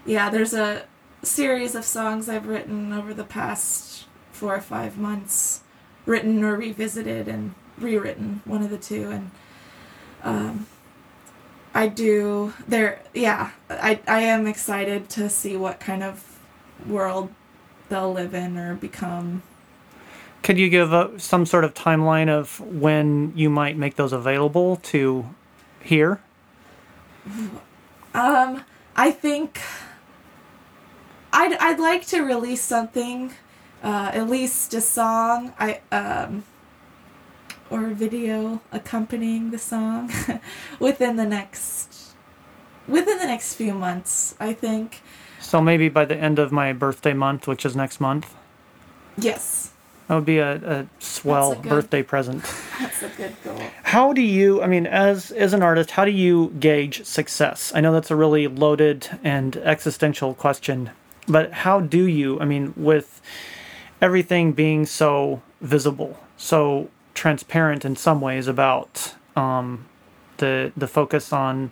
yeah, 0.07 0.31
there's 0.31 0.55
a 0.55 0.87
series 1.23 1.75
of 1.75 1.85
songs 1.85 2.31
I've 2.31 2.47
written 2.47 2.95
over 2.95 3.13
the 3.13 3.25
past 3.25 4.07
four 4.41 4.55
or 4.55 4.61
five 4.63 4.97
months, 4.97 5.61
written 6.07 6.43
or 6.43 6.57
revisited 6.57 7.29
and 7.29 7.55
rewritten, 7.79 8.41
one 8.47 8.63
of 8.63 8.71
the 8.71 8.79
two, 8.79 9.11
and 9.11 9.31
um, 10.23 10.67
I 11.75 11.89
do 11.89 12.55
there. 12.67 13.03
Yeah, 13.13 13.51
I 13.69 14.01
I 14.09 14.23
am 14.23 14.47
excited 14.47 15.11
to 15.11 15.29
see 15.29 15.59
what 15.59 15.79
kind 15.79 16.03
of 16.03 16.39
world 16.87 17.29
they'll 17.91 18.15
live 18.15 18.33
in 18.33 18.57
or 18.57 18.75
become. 18.75 19.43
Could 20.43 20.57
you 20.57 20.71
give 20.71 20.95
a, 20.95 21.21
some 21.21 21.45
sort 21.45 21.65
of 21.65 21.75
timeline 21.75 22.31
of 22.31 22.61
when 22.61 23.35
you 23.37 23.51
might 23.51 23.77
make 23.77 23.97
those 23.97 24.15
available 24.15 24.77
to 24.77 25.27
hear? 25.83 26.19
Um, 28.15 28.65
I 28.97 29.11
think 29.11 29.61
I'd 31.31 31.53
I'd 31.59 31.79
like 31.79 32.07
to 32.07 32.23
release 32.23 32.63
something 32.63 33.33
uh, 33.83 34.11
at 34.13 34.29
least 34.29 34.75
a 34.75 34.81
song 34.81 35.53
I 35.59 35.81
um, 35.93 36.45
or 37.71 37.87
a 37.87 37.95
video 37.95 38.61
accompanying 38.73 39.51
the 39.51 39.59
song 39.59 40.11
within 40.81 41.17
the 41.17 41.27
next 41.27 42.13
within 42.89 43.19
the 43.19 43.27
next 43.27 43.55
few 43.55 43.75
months, 43.75 44.35
I 44.41 44.53
think. 44.53 45.01
So 45.41 45.61
maybe 45.61 45.89
by 45.89 46.05
the 46.05 46.17
end 46.17 46.39
of 46.39 46.53
my 46.53 46.73
birthday 46.73 47.15
month, 47.15 47.47
which 47.47 47.65
is 47.65 47.77
next 47.77 48.01
month. 48.01 48.35
Yes. 49.17 49.73
That 50.09 50.17
would 50.17 50.25
be 50.25 50.39
a, 50.39 50.57
a 50.57 50.87
swell 50.99 51.53
a 51.53 51.57
good- 51.57 51.69
birthday 51.71 52.03
present. 52.03 52.43
That's 52.81 53.03
a 53.03 53.09
good 53.11 53.37
goal. 53.45 53.61
How 53.85 54.13
do 54.13 54.23
you, 54.23 54.61
I 54.61 54.67
mean, 54.67 54.87
as 54.87 55.31
as 55.31 55.53
an 55.53 55.63
artist, 55.63 55.93
how 55.93 56.05
do 56.05 56.11
you 56.11 56.49
gauge 56.59 57.05
success? 57.05 57.73
I 57.75 57.81
know 57.81 57.93
that's 57.93 58.11
a 58.11 58.17
really 58.17 58.49
loaded 58.49 59.09
and 59.23 59.57
existential 59.59 60.35
question, 60.35 60.91
but 61.29 61.53
how 61.53 61.81
do 61.81 62.07
you, 62.07 62.41
I 62.41 62.45
mean, 62.45 62.73
with 62.77 63.21
everything 64.01 64.53
being 64.53 64.87
so 64.87 65.43
visible, 65.61 66.19
so 66.37 66.89
transparent 67.15 67.85
in 67.85 67.97
some 67.97 68.21
ways 68.21 68.47
about 68.47 69.15
um, 69.37 69.87
the 70.39 70.73
the 70.77 70.87
focus 70.87 71.33
on 71.33 71.71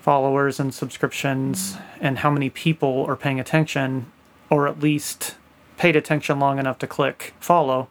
followers 0.00 0.58
and 0.58 0.72
subscriptions 0.72 1.76
and 2.00 2.18
how 2.18 2.30
many 2.30 2.48
people 2.50 3.04
are 3.06 3.16
paying 3.16 3.38
attention, 3.38 4.10
or 4.48 4.66
at 4.66 4.80
least 4.80 5.36
paid 5.76 5.94
attention 5.94 6.38
long 6.38 6.58
enough 6.58 6.78
to 6.78 6.86
click 6.86 7.34
follow. 7.40 7.88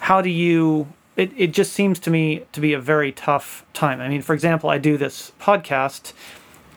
How 0.00 0.20
do 0.20 0.30
you? 0.30 0.88
It, 1.16 1.32
it 1.36 1.52
just 1.52 1.72
seems 1.72 1.98
to 2.00 2.10
me 2.10 2.44
to 2.52 2.60
be 2.60 2.72
a 2.72 2.78
very 2.78 3.10
tough 3.10 3.64
time. 3.72 4.00
I 4.00 4.08
mean, 4.08 4.22
for 4.22 4.34
example, 4.34 4.70
I 4.70 4.78
do 4.78 4.96
this 4.96 5.32
podcast 5.40 6.12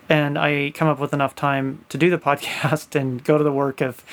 and 0.10 0.38
I 0.38 0.72
come 0.74 0.88
up 0.88 0.98
with 0.98 1.14
enough 1.14 1.36
time 1.36 1.86
to 1.90 1.98
do 1.98 2.10
the 2.10 2.18
podcast 2.30 3.00
and 3.00 3.24
go 3.24 3.38
to 3.38 3.44
the 3.44 3.52
work 3.52 3.82
of 3.82 4.04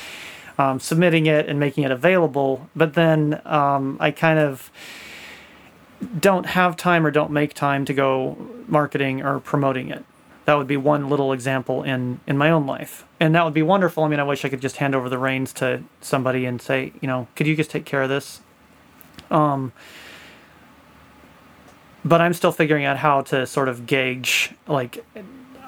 um, 0.59 0.81
submitting 0.81 1.27
it 1.27 1.49
and 1.49 1.59
making 1.59 1.85
it 1.85 1.91
available. 1.91 2.69
But 2.75 2.95
then 2.95 3.41
um, 3.45 3.97
I 4.01 4.11
kind 4.11 4.39
of 4.39 4.71
don't 6.19 6.47
have 6.47 6.77
time 6.77 7.07
or 7.07 7.11
don't 7.11 7.31
make 7.31 7.55
time 7.55 7.85
to 7.85 7.95
go 7.95 8.37
marketing 8.67 9.23
or 9.23 9.41
promoting 9.41 9.89
it. 9.89 10.05
That 10.45 10.55
would 10.55 10.67
be 10.67 10.77
one 10.77 11.09
little 11.09 11.33
example 11.33 11.83
in 11.83 12.21
in 12.27 12.39
my 12.39 12.51
own 12.51 12.67
life, 12.67 13.05
and 13.21 13.35
that 13.35 13.45
would 13.45 13.53
be 13.55 13.63
wonderful. 13.63 14.05
I 14.05 14.09
mean, 14.09 14.21
I 14.21 14.23
wish 14.23 14.45
I 14.45 14.49
could 14.49 14.63
just 14.63 14.79
hand 14.79 14.95
over 14.95 15.09
the 15.09 15.19
reins 15.19 15.53
to 15.55 15.83
somebody 16.01 16.47
and 16.47 16.61
say, 16.61 16.93
you 17.03 17.09
know, 17.09 17.29
could 17.37 17.47
you 17.47 17.55
just 17.55 17.71
take 17.71 17.85
care 17.85 18.03
of 18.03 18.09
this? 18.09 18.41
Um, 19.31 19.73
but 22.03 22.23
I'm 22.23 22.33
still 22.33 22.53
figuring 22.53 22.87
out 22.87 22.97
how 22.97 23.21
to 23.23 23.47
sort 23.47 23.69
of 23.69 23.85
gauge 23.85 24.55
like 24.67 25.05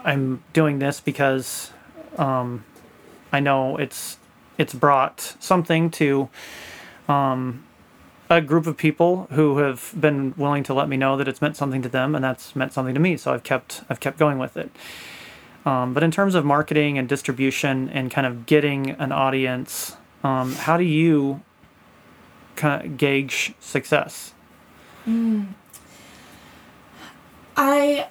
I'm 0.03 0.43
doing 0.55 0.79
this 0.79 0.99
because 1.01 1.73
um, 2.17 2.65
I 3.33 3.41
know 3.41 3.77
it's 3.77 4.17
it's 4.61 4.75
brought 4.75 5.37
something 5.41 5.91
to 5.91 6.29
um, 7.09 7.65
a 8.29 8.43
group 8.43 8.67
of 8.67 8.77
people 8.77 9.27
who 9.31 9.57
have 9.57 9.95
been 9.99 10.35
willing 10.37 10.63
to 10.65 10.75
let 10.75 10.87
me 10.87 10.99
know 10.99 11.17
that 11.17 11.27
it's 11.27 11.41
meant 11.41 11.57
something 11.57 11.81
to 11.81 11.89
them, 11.89 12.15
and 12.15 12.23
that's 12.23 12.55
meant 12.55 12.75
something 12.75 12.93
to 12.93 13.01
me. 13.01 13.17
So 13.17 13.33
I've 13.33 13.43
kept 13.43 13.83
I've 13.89 14.01
kept 14.01 14.19
going 14.19 14.39
with 14.39 14.59
it. 14.59 14.71
Um, 15.65 15.95
but 15.95 16.03
in 16.03 16.11
terms 16.11 16.35
of 16.35 16.45
marketing 16.45 16.99
and 16.99 17.09
distribution 17.09 17.89
and 17.89 18.11
kind 18.11 18.27
of 18.27 18.45
getting 18.45 18.91
an 18.91 19.13
audience, 19.13 19.97
um, 20.23 20.53
how 20.55 20.77
do 20.77 20.85
you 20.85 21.41
kind 22.57 22.85
of 22.85 22.97
gauge 22.99 23.55
success? 23.61 24.35
Mm. 25.09 25.55
I 27.57 28.09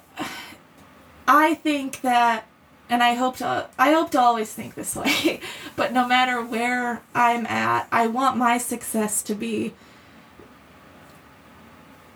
I 1.28 1.54
think 1.54 2.00
that 2.00 2.49
and 2.90 3.04
I 3.04 3.14
hope 3.14 3.36
to 3.36 3.68
I 3.78 3.92
hope 3.92 4.10
to 4.10 4.20
always 4.20 4.52
think 4.52 4.74
this 4.74 4.96
way. 4.96 5.40
but 5.76 5.92
no 5.92 6.06
matter 6.06 6.42
where 6.42 7.02
I'm 7.14 7.46
at, 7.46 7.86
I 7.92 8.08
want 8.08 8.36
my 8.36 8.58
success 8.58 9.22
to 9.22 9.34
be 9.34 9.72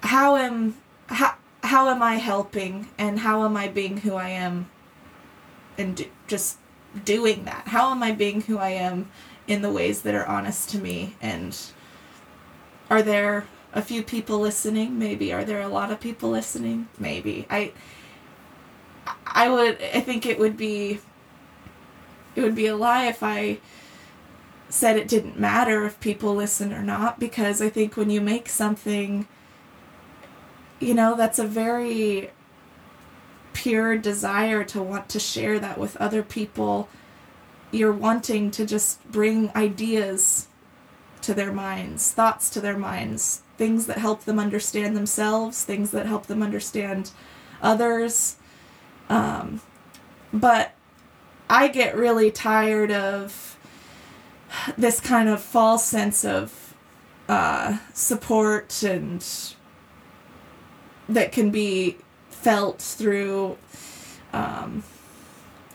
how 0.03 0.37
am 0.37 0.77
how 1.07 1.37
how 1.63 1.89
am 1.89 2.03
I 2.03 2.17
helping 2.17 2.89
and 2.99 3.21
how 3.21 3.45
am 3.45 3.57
I 3.57 3.69
being 3.69 3.99
who 3.99 4.17
I 4.17 4.29
am 4.31 4.69
and 5.79 5.97
do, 5.97 6.07
just 6.27 6.59
doing 7.05 7.45
that? 7.45 7.69
How 7.69 7.91
am 7.91 8.03
I 8.03 8.11
being 8.13 8.43
who 8.43 8.59
I 8.59 8.71
am 8.71 9.11
in 9.47 9.63
the 9.63 9.71
ways 9.71 10.03
that 10.03 10.15
are 10.15 10.27
honest 10.27 10.69
to 10.71 10.79
me 10.79 11.15
and 11.23 11.57
are 12.91 13.03
there 13.03 13.47
a 13.73 13.81
few 13.81 14.03
people 14.03 14.41
listening? 14.41 14.99
Maybe. 14.99 15.33
Are 15.33 15.45
there 15.45 15.61
a 15.61 15.69
lot 15.69 15.91
of 15.91 16.01
people 16.01 16.31
listening? 16.31 16.89
Maybe. 16.99 17.47
I 17.49 17.73
I 19.27 19.49
would 19.49 19.81
I 19.95 20.01
think 20.01 20.27
it 20.27 20.39
would 20.39 20.57
be 20.57 21.01
it 22.35 22.43
would 22.43 22.55
be 22.55 22.67
a 22.67 22.77
lie 22.77 23.07
if 23.07 23.23
I 23.23 23.59
said 24.69 24.97
it 24.97 25.09
didn't 25.09 25.39
matter 25.39 25.85
if 25.85 26.01
people 26.01 26.35
listen 26.35 26.73
or 26.73 26.83
not 26.83 27.21
because 27.21 27.63
I 27.63 27.69
think 27.69 27.97
when 27.97 28.11
you 28.11 28.21
make 28.21 28.49
something 28.49 29.27
you 30.81 30.95
know 30.95 31.17
that's 31.17 31.39
a 31.39 31.47
very 31.47 32.31
pure 33.53 33.97
desire 33.97 34.65
to 34.65 34.83
want 34.83 35.09
to 35.09 35.21
share 35.21 35.59
that 35.61 35.79
with 35.79 35.97
other 35.99 36.23
people 36.23 36.89
you're 37.71 37.93
wanting 37.93 38.51
to 38.51 38.67
just 38.67 39.05
bring 39.11 39.51
ideas 39.55 40.49
to 41.23 41.35
their 41.35 41.53
minds 41.53 42.13
thoughts 42.13 42.51
to 42.51 42.61
their 42.61 42.77
minds 42.77 43.43
things 43.57 43.87
that 43.87 43.99
help 43.99 44.25
them 44.25 44.39
understand 44.39 44.97
themselves 44.97 45.65
things 45.65 45.91
that 45.93 46.07
help 46.07 46.27
them 46.27 46.43
understand 46.43 47.13
others 47.63 48.37
um, 49.09 49.61
but 50.33 50.73
I 51.49 51.69
get 51.69 51.97
really 51.97 52.31
tired 52.31 52.91
of 52.91 53.59
this 54.79 55.01
kind 55.01 55.29
of 55.29 55.43
false 55.43 55.85
sense 55.85 56.25
of 56.25 56.75
uh, 57.29 57.79
support 57.93 58.83
and 58.83 59.25
that 61.09 61.33
can 61.33 61.51
be 61.51 61.97
felt 62.31 62.81
through 62.81 63.57
um, 64.33 64.83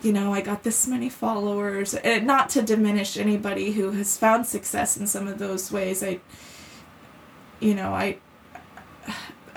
you 0.01 0.13
know 0.13 0.33
i 0.33 0.41
got 0.41 0.63
this 0.63 0.87
many 0.87 1.09
followers. 1.09 1.93
And 1.93 2.25
not 2.25 2.49
to 2.51 2.61
diminish 2.61 3.17
anybody 3.17 3.71
who 3.71 3.91
has 3.91 4.17
found 4.17 4.45
success 4.45 4.97
in 4.97 5.07
some 5.07 5.27
of 5.27 5.39
those 5.39 5.71
ways. 5.71 6.03
I 6.03 6.19
you 7.59 7.73
know 7.73 7.93
i 7.93 8.17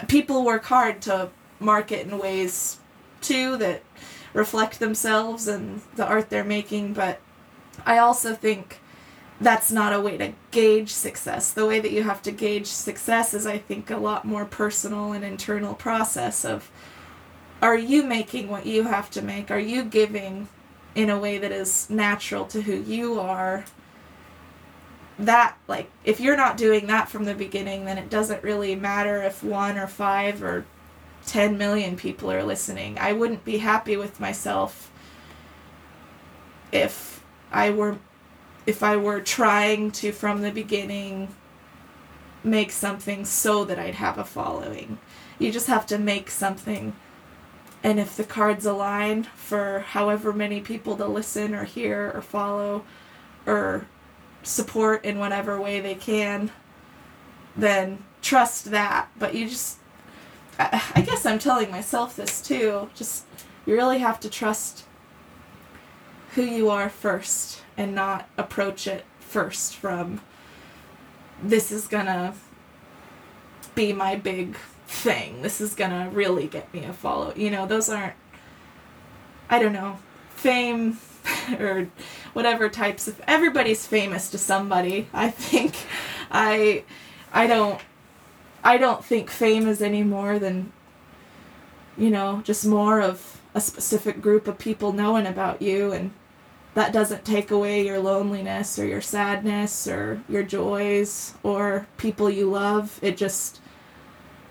people 0.08 0.44
work 0.44 0.64
hard 0.64 1.00
to 1.02 1.30
market 1.60 2.06
in 2.06 2.18
ways 2.18 2.78
too 3.22 3.56
that 3.58 3.82
reflect 4.34 4.78
themselves 4.78 5.48
and 5.48 5.82
the 5.96 6.06
art 6.06 6.30
they're 6.30 6.44
making, 6.44 6.92
but 6.92 7.20
I 7.84 7.98
also 7.98 8.34
think 8.34 8.80
that's 9.40 9.72
not 9.72 9.92
a 9.92 10.00
way 10.00 10.16
to 10.18 10.32
gauge 10.50 10.90
success. 10.90 11.52
The 11.52 11.66
way 11.66 11.80
that 11.80 11.92
you 11.92 12.02
have 12.04 12.22
to 12.22 12.30
gauge 12.30 12.66
success 12.66 13.34
is, 13.34 13.46
I 13.46 13.58
think, 13.58 13.90
a 13.90 13.96
lot 13.96 14.24
more 14.24 14.44
personal 14.44 15.12
and 15.12 15.24
internal 15.24 15.74
process 15.74 16.44
of 16.44 16.70
are 17.60 17.76
you 17.76 18.02
making 18.02 18.48
what 18.48 18.66
you 18.66 18.84
have 18.84 19.10
to 19.12 19.22
make? 19.22 19.50
Are 19.50 19.58
you 19.58 19.84
giving 19.84 20.48
in 20.94 21.08
a 21.10 21.18
way 21.18 21.38
that 21.38 21.52
is 21.52 21.88
natural 21.88 22.44
to 22.46 22.62
who 22.62 22.74
you 22.74 23.20
are? 23.20 23.64
That, 25.18 25.56
like, 25.68 25.90
if 26.04 26.20
you're 26.20 26.36
not 26.36 26.56
doing 26.56 26.86
that 26.88 27.08
from 27.08 27.24
the 27.24 27.34
beginning, 27.34 27.84
then 27.84 27.98
it 27.98 28.10
doesn't 28.10 28.42
really 28.42 28.74
matter 28.74 29.22
if 29.22 29.44
one 29.44 29.78
or 29.78 29.86
five 29.86 30.42
or 30.42 30.64
10 31.26 31.56
million 31.56 31.96
people 31.96 32.30
are 32.30 32.42
listening. 32.42 32.98
I 32.98 33.12
wouldn't 33.12 33.44
be 33.44 33.58
happy 33.58 33.96
with 33.96 34.20
myself 34.20 34.90
if 36.70 37.22
I 37.52 37.70
were 37.70 37.98
if 38.64 38.82
I 38.82 38.96
were 38.96 39.20
trying 39.20 39.90
to 39.90 40.12
from 40.12 40.42
the 40.42 40.52
beginning 40.52 41.34
make 42.44 42.70
something 42.70 43.24
so 43.24 43.64
that 43.64 43.78
I'd 43.78 43.96
have 43.96 44.18
a 44.18 44.24
following. 44.24 44.98
You 45.38 45.50
just 45.50 45.66
have 45.66 45.86
to 45.86 45.98
make 45.98 46.30
something 46.30 46.94
and 47.84 47.98
if 47.98 48.16
the 48.16 48.24
cards 48.24 48.64
align 48.64 49.24
for 49.24 49.80
however 49.80 50.32
many 50.32 50.60
people 50.60 50.96
to 50.96 51.06
listen 51.06 51.54
or 51.54 51.64
hear 51.64 52.12
or 52.14 52.22
follow 52.22 52.84
or 53.44 53.86
support 54.42 55.04
in 55.04 55.18
whatever 55.18 55.60
way 55.60 55.80
they 55.80 55.96
can, 55.96 56.52
then 57.56 58.04
trust 58.20 58.66
that. 58.70 59.08
But 59.18 59.34
you 59.34 59.48
just 59.48 59.78
I, 60.58 61.02
guess 61.04 61.26
I'm 61.26 61.38
telling 61.38 61.70
myself 61.70 62.16
this 62.16 62.40
too. 62.40 62.90
Just 62.94 63.24
you 63.66 63.74
really 63.74 63.98
have 63.98 64.20
to 64.20 64.30
trust 64.30 64.84
who 66.34 66.42
you 66.42 66.70
are 66.70 66.88
first 66.88 67.62
and 67.76 67.94
not 67.94 68.28
approach 68.36 68.86
it 68.86 69.04
first 69.20 69.76
from 69.76 70.20
this 71.42 71.72
is 71.72 71.86
gonna 71.86 72.34
be 73.74 73.92
my 73.92 74.16
big 74.16 74.56
thing. 74.86 75.42
This 75.42 75.60
is 75.60 75.74
gonna 75.74 76.10
really 76.10 76.46
get 76.46 76.72
me 76.72 76.84
a 76.84 76.92
follow. 76.92 77.32
You 77.34 77.50
know, 77.50 77.66
those 77.66 77.88
aren't 77.88 78.14
I 79.50 79.58
don't 79.58 79.72
know, 79.72 79.98
fame 80.30 80.98
or 81.58 81.88
whatever 82.32 82.68
types 82.68 83.08
of 83.08 83.20
everybody's 83.26 83.86
famous 83.86 84.30
to 84.30 84.38
somebody. 84.38 85.08
I 85.12 85.30
think 85.30 85.76
I 86.30 86.84
I 87.32 87.46
don't 87.46 87.80
I 88.64 88.78
don't 88.78 89.04
think 89.04 89.30
fame 89.30 89.66
is 89.66 89.82
any 89.82 90.02
more 90.02 90.38
than, 90.38 90.72
you 91.96 92.10
know, 92.10 92.42
just 92.44 92.64
more 92.64 93.00
of 93.00 93.40
a 93.54 93.60
specific 93.60 94.20
group 94.20 94.46
of 94.46 94.58
people 94.58 94.92
knowing 94.92 95.26
about 95.26 95.60
you, 95.60 95.92
and 95.92 96.12
that 96.74 96.92
doesn't 96.92 97.24
take 97.24 97.50
away 97.50 97.84
your 97.84 97.98
loneliness 97.98 98.78
or 98.78 98.86
your 98.86 99.00
sadness 99.00 99.86
or 99.86 100.22
your 100.28 100.42
joys 100.42 101.34
or 101.42 101.86
people 101.98 102.30
you 102.30 102.48
love. 102.48 102.98
It 103.02 103.16
just 103.16 103.60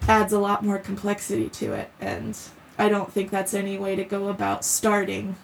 adds 0.07 0.33
a 0.33 0.39
lot 0.39 0.63
more 0.63 0.77
complexity 0.77 1.49
to 1.49 1.73
it, 1.73 1.89
and 1.99 2.37
I 2.77 2.89
don't 2.89 3.11
think 3.11 3.31
that's 3.31 3.53
any 3.53 3.77
way 3.77 3.95
to 3.95 4.03
go 4.03 4.27
about 4.27 4.65
starting 4.65 5.35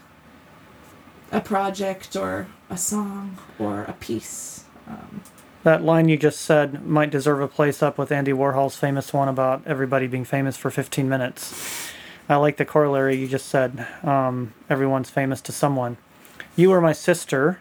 a 1.32 1.42
project 1.42 2.16
or 2.16 2.48
a 2.70 2.78
song 2.78 3.38
or 3.60 3.84
a 3.84 3.94
piece. 3.94 4.66
Um, 4.88 5.22
that 5.68 5.84
line 5.84 6.08
you 6.08 6.16
just 6.16 6.40
said 6.40 6.86
might 6.86 7.10
deserve 7.10 7.42
a 7.42 7.48
place 7.48 7.84
up 7.84 7.98
with 7.98 8.10
Andy 8.10 8.32
Warhol's 8.32 8.78
famous 8.78 9.12
one 9.12 9.28
about 9.28 9.62
everybody 9.68 10.08
being 10.08 10.24
famous 10.24 10.56
for 10.56 10.72
15 10.72 11.10
minutes. 11.10 11.92
I 12.30 12.38
like 12.38 12.56
the 12.56 12.64
corollary 12.64 13.18
you 13.18 13.28
just 13.28 13.48
said. 13.48 13.86
Um, 14.02 14.54
everyone's 14.70 15.10
famous 15.10 15.42
to 15.42 15.52
someone. 15.52 15.98
You 16.56 16.70
were 16.70 16.80
my 16.80 16.94
sister, 16.94 17.60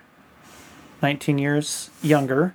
19 1.02 1.38
years 1.38 1.90
younger. 2.00 2.54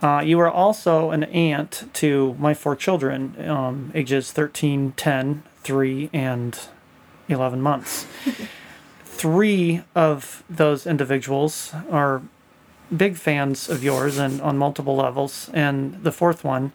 Uh, 0.00 0.22
you 0.24 0.38
are 0.38 0.50
also 0.50 1.10
an 1.10 1.24
aunt 1.24 1.88
to 1.94 2.36
my 2.38 2.54
four 2.54 2.76
children, 2.76 3.34
um, 3.48 3.90
ages 3.92 4.30
13, 4.30 4.92
10, 4.92 5.42
3, 5.64 6.10
and 6.12 6.60
11 7.28 7.60
months. 7.60 8.06
Three 9.04 9.82
of 9.96 10.44
those 10.48 10.86
individuals 10.86 11.74
are 11.90 12.22
big 12.94 13.16
fans 13.16 13.68
of 13.68 13.82
yours 13.82 14.18
and 14.18 14.40
on 14.40 14.58
multiple 14.58 14.96
levels. 14.96 15.50
And 15.52 16.02
the 16.02 16.12
fourth 16.12 16.44
one, 16.44 16.72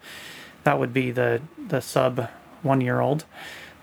that 0.63 0.79
would 0.79 0.93
be 0.93 1.11
the 1.11 1.41
the 1.67 1.81
sub 1.81 2.29
one 2.61 2.81
year 2.81 2.99
old, 2.99 3.25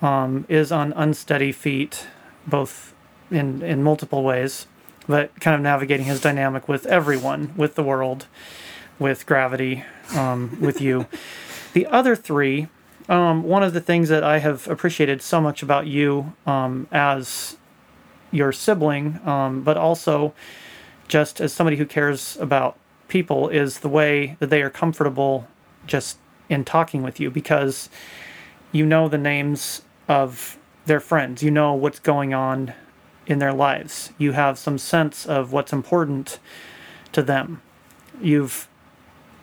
um, 0.03 0.45
is 0.49 0.71
on 0.71 0.93
unsteady 0.95 1.53
feet, 1.53 2.07
both 2.47 2.95
in 3.31 3.63
in 3.63 3.83
multiple 3.83 4.23
ways, 4.23 4.67
but 5.09 5.39
kind 5.41 5.55
of 5.55 5.61
navigating 5.61 6.07
his 6.07 6.21
dynamic 6.21 6.69
with 6.69 6.87
everyone, 6.87 7.55
with 7.57 7.75
the 7.75 7.83
world, 7.83 8.27
with 8.99 9.27
gravity, 9.27 9.85
um, 10.15 10.59
with 10.61 10.81
you. 10.81 11.07
The 11.73 11.87
other 11.89 12.17
three 12.17 12.69
um, 13.09 13.43
one 13.45 13.63
of 13.63 13.73
the 13.73 13.81
things 13.81 14.09
that 14.09 14.25
I 14.25 14.39
have 14.39 14.67
appreciated 14.69 15.23
so 15.23 15.41
much 15.41 15.63
about 15.63 15.87
you 15.87 16.35
um, 16.47 16.89
as 16.91 17.57
your 18.33 18.53
sibling, 18.53 19.21
um, 19.27 19.63
but 19.63 19.77
also 19.77 20.35
just 21.09 21.41
as 21.41 21.53
somebody 21.53 21.77
who 21.77 21.87
cares 21.87 22.37
about 22.41 22.79
people, 23.09 23.49
is 23.49 23.81
the 23.81 23.89
way 23.89 24.37
that 24.41 24.51
they 24.51 24.63
are 24.63 24.71
comfortable 24.71 25.47
just 25.87 26.19
in 26.49 26.65
talking 26.65 27.03
with 27.03 27.21
you 27.21 27.31
because 27.31 27.89
you 28.73 28.85
know 28.85 29.09
the 29.09 29.19
names 29.19 29.83
of 30.09 30.59
their 30.87 31.01
friends, 31.01 31.43
you 31.43 31.51
know 31.51 31.73
what's 31.75 31.99
going 31.99 32.33
on 32.33 32.73
in 33.27 33.39
their 33.39 33.53
lives, 33.53 34.13
you 34.19 34.33
have 34.33 34.59
some 34.59 34.79
sense 34.79 35.27
of 35.27 35.53
what's 35.53 35.73
important 35.73 36.39
to 37.13 37.23
them. 37.23 37.61
You've 38.21 38.69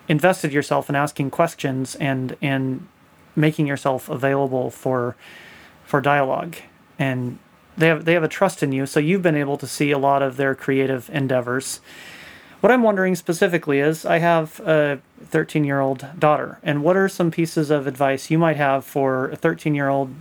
invested 0.07 0.53
yourself 0.53 0.89
in 0.89 0.95
asking 0.95 1.31
questions 1.31 1.95
and 1.95 2.37
in 2.39 2.87
making 3.35 3.67
yourself 3.67 4.09
available 4.09 4.69
for 4.69 5.15
for 5.85 5.99
dialogue 6.01 6.55
and 6.97 7.37
they 7.77 7.87
have 7.87 8.05
they 8.05 8.13
have 8.13 8.23
a 8.23 8.27
trust 8.27 8.63
in 8.63 8.71
you 8.71 8.85
so 8.85 8.99
you've 8.99 9.21
been 9.21 9.35
able 9.35 9.57
to 9.57 9.67
see 9.67 9.91
a 9.91 9.97
lot 9.97 10.21
of 10.21 10.37
their 10.37 10.55
creative 10.55 11.09
endeavors. 11.11 11.79
What 12.61 12.71
i'm 12.71 12.83
wondering 12.83 13.15
specifically 13.15 13.79
is 13.79 14.05
i 14.05 14.19
have 14.19 14.59
a 14.61 14.99
13 15.25 15.65
year 15.65 15.81
old 15.81 16.07
daughter 16.17 16.59
and 16.63 16.81
what 16.81 16.95
are 16.95 17.09
some 17.09 17.29
pieces 17.29 17.69
of 17.69 17.87
advice 17.87 18.31
you 18.31 18.37
might 18.37 18.55
have 18.55 18.85
for 18.85 19.29
a 19.31 19.35
13 19.35 19.75
year 19.75 19.89
old 19.89 20.15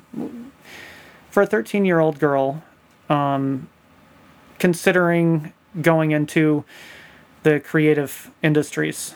for 1.31 1.43
a 1.43 1.47
13 1.47 1.85
year 1.85 2.01
old 2.01 2.19
girl 2.19 2.63
um, 3.09 3.69
considering 4.59 5.53
going 5.81 6.11
into 6.11 6.65
the 7.43 7.61
creative 7.61 8.31
industries? 8.43 9.15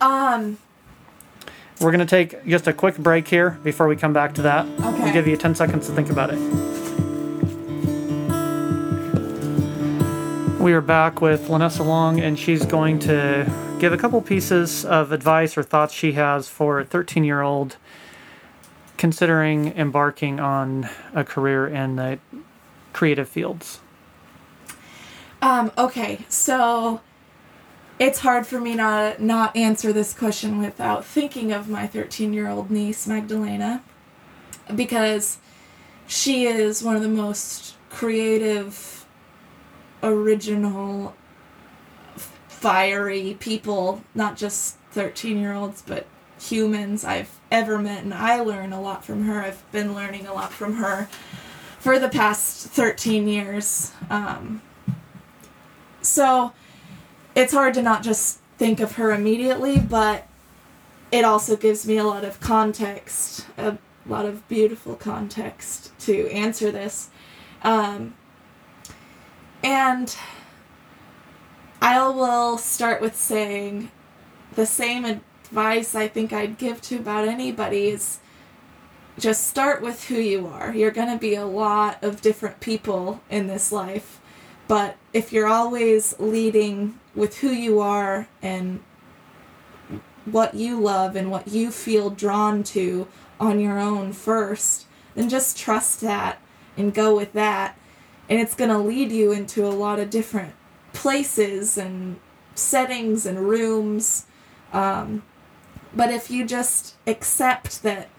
Um, 0.00 0.58
We're 1.80 1.92
going 1.92 2.00
to 2.00 2.06
take 2.06 2.44
just 2.44 2.66
a 2.66 2.72
quick 2.72 2.98
break 2.98 3.28
here 3.28 3.50
before 3.62 3.86
we 3.86 3.94
come 3.94 4.12
back 4.12 4.34
to 4.34 4.42
that. 4.42 4.66
We'll 4.78 5.12
give 5.12 5.28
you 5.28 5.36
10 5.36 5.54
seconds 5.54 5.86
to 5.86 5.92
think 5.92 6.10
about 6.10 6.30
it. 6.32 6.38
We 10.60 10.72
are 10.72 10.80
back 10.80 11.20
with 11.20 11.46
Lanessa 11.46 11.86
Long, 11.86 12.18
and 12.18 12.36
she's 12.36 12.66
going 12.66 12.98
to 13.00 13.48
give 13.78 13.92
a 13.92 13.96
couple 13.96 14.20
pieces 14.20 14.84
of 14.84 15.12
advice 15.12 15.56
or 15.56 15.62
thoughts 15.62 15.94
she 15.94 16.12
has 16.12 16.48
for 16.48 16.80
a 16.80 16.84
13 16.84 17.22
year 17.22 17.42
old 17.42 17.76
considering 18.96 19.68
embarking 19.76 20.40
on 20.40 20.88
a 21.14 21.22
career 21.22 21.68
in 21.68 21.94
the 21.94 22.18
creative 22.92 23.28
fields. 23.28 23.78
um, 25.40 25.70
okay, 25.78 26.24
so 26.28 27.00
it's 27.98 28.20
hard 28.20 28.46
for 28.46 28.60
me 28.60 28.74
not 28.74 29.16
to 29.16 29.24
not 29.24 29.56
answer 29.56 29.92
this 29.92 30.14
question 30.14 30.58
without 30.58 31.04
thinking 31.04 31.52
of 31.52 31.68
my 31.68 31.86
13 31.86 32.32
year 32.32 32.48
old 32.48 32.70
niece, 32.70 33.06
Magdalena, 33.06 33.82
because 34.74 35.38
she 36.06 36.46
is 36.46 36.82
one 36.82 36.96
of 36.96 37.02
the 37.02 37.08
most 37.08 37.74
creative, 37.90 39.06
original, 40.02 41.14
fiery 42.48 43.36
people, 43.40 44.02
not 44.14 44.36
just 44.36 44.76
13 44.92 45.38
year 45.38 45.52
olds, 45.52 45.82
but 45.82 46.06
humans 46.40 47.04
I've 47.04 47.38
ever 47.50 47.78
met, 47.78 48.04
and 48.04 48.14
I 48.14 48.40
learn 48.40 48.72
a 48.72 48.80
lot 48.80 49.04
from 49.04 49.24
her. 49.24 49.42
I've 49.42 49.70
been 49.72 49.94
learning 49.94 50.26
a 50.26 50.32
lot 50.32 50.52
from 50.52 50.76
her 50.76 51.08
for 51.78 51.98
the 51.98 52.08
past 52.08 52.68
13 52.68 53.26
years. 53.26 53.92
Um, 54.10 54.62
so 56.00 56.52
it's 57.38 57.52
hard 57.52 57.72
to 57.72 57.82
not 57.82 58.02
just 58.02 58.40
think 58.58 58.80
of 58.80 58.96
her 58.96 59.12
immediately, 59.12 59.78
but 59.78 60.26
it 61.12 61.24
also 61.24 61.56
gives 61.56 61.86
me 61.86 61.96
a 61.96 62.02
lot 62.02 62.24
of 62.24 62.40
context, 62.40 63.46
a 63.56 63.78
lot 64.06 64.26
of 64.26 64.46
beautiful 64.48 64.96
context 64.96 65.96
to 66.00 66.28
answer 66.32 66.72
this. 66.72 67.10
Um, 67.62 68.14
and 69.62 70.16
I 71.80 72.08
will 72.08 72.58
start 72.58 73.00
with 73.00 73.14
saying 73.14 73.92
the 74.54 74.66
same 74.66 75.04
advice 75.04 75.94
I 75.94 76.08
think 76.08 76.32
I'd 76.32 76.58
give 76.58 76.82
to 76.82 76.96
about 76.96 77.28
anybody 77.28 77.90
is 77.90 78.18
just 79.16 79.46
start 79.46 79.80
with 79.80 80.06
who 80.06 80.16
you 80.16 80.48
are. 80.48 80.74
You're 80.74 80.90
going 80.90 81.10
to 81.12 81.18
be 81.18 81.36
a 81.36 81.46
lot 81.46 82.02
of 82.02 82.20
different 82.20 82.58
people 82.58 83.20
in 83.30 83.46
this 83.46 83.70
life, 83.70 84.20
but 84.66 84.96
if 85.12 85.32
you're 85.32 85.46
always 85.46 86.18
leading 86.18 86.98
with 87.18 87.38
who 87.38 87.50
you 87.50 87.80
are 87.80 88.28
and 88.40 88.80
what 90.24 90.54
you 90.54 90.80
love 90.80 91.16
and 91.16 91.30
what 91.30 91.48
you 91.48 91.70
feel 91.70 92.10
drawn 92.10 92.62
to 92.62 93.08
on 93.40 93.58
your 93.58 93.78
own 93.78 94.12
first, 94.12 94.86
then 95.14 95.28
just 95.28 95.58
trust 95.58 96.00
that 96.00 96.40
and 96.76 96.94
go 96.94 97.16
with 97.16 97.32
that. 97.32 97.76
And 98.28 98.38
it's 98.38 98.54
going 98.54 98.70
to 98.70 98.78
lead 98.78 99.10
you 99.10 99.32
into 99.32 99.66
a 99.66 99.70
lot 99.70 99.98
of 99.98 100.10
different 100.10 100.54
places 100.92 101.76
and 101.76 102.20
settings 102.54 103.26
and 103.26 103.40
rooms. 103.40 104.26
Um, 104.72 105.22
but 105.94 106.10
if 106.10 106.30
you 106.30 106.46
just 106.46 106.94
accept 107.06 107.82
that, 107.82 108.10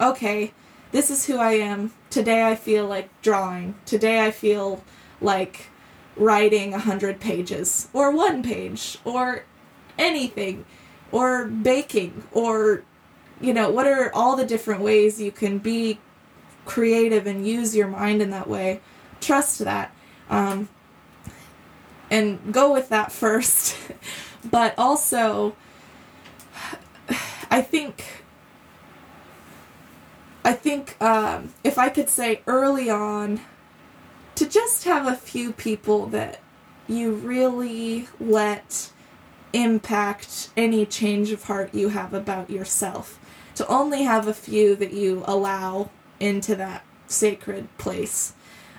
okay, 0.00 0.52
this 0.92 1.10
is 1.10 1.26
who 1.26 1.38
I 1.38 1.54
am. 1.54 1.92
Today 2.08 2.46
I 2.46 2.54
feel 2.54 2.86
like 2.86 3.08
drawing. 3.22 3.74
Today 3.84 4.24
I 4.24 4.30
feel 4.30 4.84
like 5.20 5.71
writing 6.16 6.74
a 6.74 6.78
hundred 6.78 7.20
pages 7.20 7.88
or 7.92 8.10
one 8.10 8.42
page 8.42 8.98
or 9.04 9.44
anything 9.98 10.64
or 11.10 11.46
baking 11.46 12.24
or 12.32 12.82
you 13.40 13.52
know 13.52 13.70
what 13.70 13.86
are 13.86 14.14
all 14.14 14.36
the 14.36 14.44
different 14.44 14.80
ways 14.80 15.20
you 15.20 15.32
can 15.32 15.58
be 15.58 15.98
creative 16.64 17.26
and 17.26 17.46
use 17.46 17.74
your 17.74 17.88
mind 17.88 18.22
in 18.22 18.30
that 18.30 18.48
way. 18.48 18.80
Trust 19.20 19.58
that. 19.60 19.94
Um, 20.30 20.68
and 22.10 22.52
go 22.52 22.72
with 22.72 22.88
that 22.90 23.10
first. 23.22 23.76
But 24.50 24.74
also 24.78 25.56
i 27.52 27.60
think 27.60 28.24
i 30.44 30.52
think 30.52 31.00
um, 31.00 31.52
if 31.62 31.78
i 31.78 31.88
could 31.88 32.08
say 32.08 32.40
early 32.46 32.88
on 32.88 33.40
to 34.42 34.48
just 34.48 34.82
have 34.82 35.06
a 35.06 35.14
few 35.14 35.52
people 35.52 36.06
that 36.06 36.40
you 36.88 37.12
really 37.12 38.08
let 38.18 38.90
impact 39.52 40.50
any 40.56 40.84
change 40.84 41.30
of 41.30 41.44
heart 41.44 41.72
you 41.72 41.90
have 41.90 42.12
about 42.12 42.50
yourself. 42.50 43.20
To 43.54 43.66
only 43.68 44.02
have 44.02 44.26
a 44.26 44.34
few 44.34 44.74
that 44.76 44.92
you 44.92 45.22
allow 45.26 45.90
into 46.18 46.56
that 46.56 46.84
sacred 47.06 47.68
place. 47.78 48.32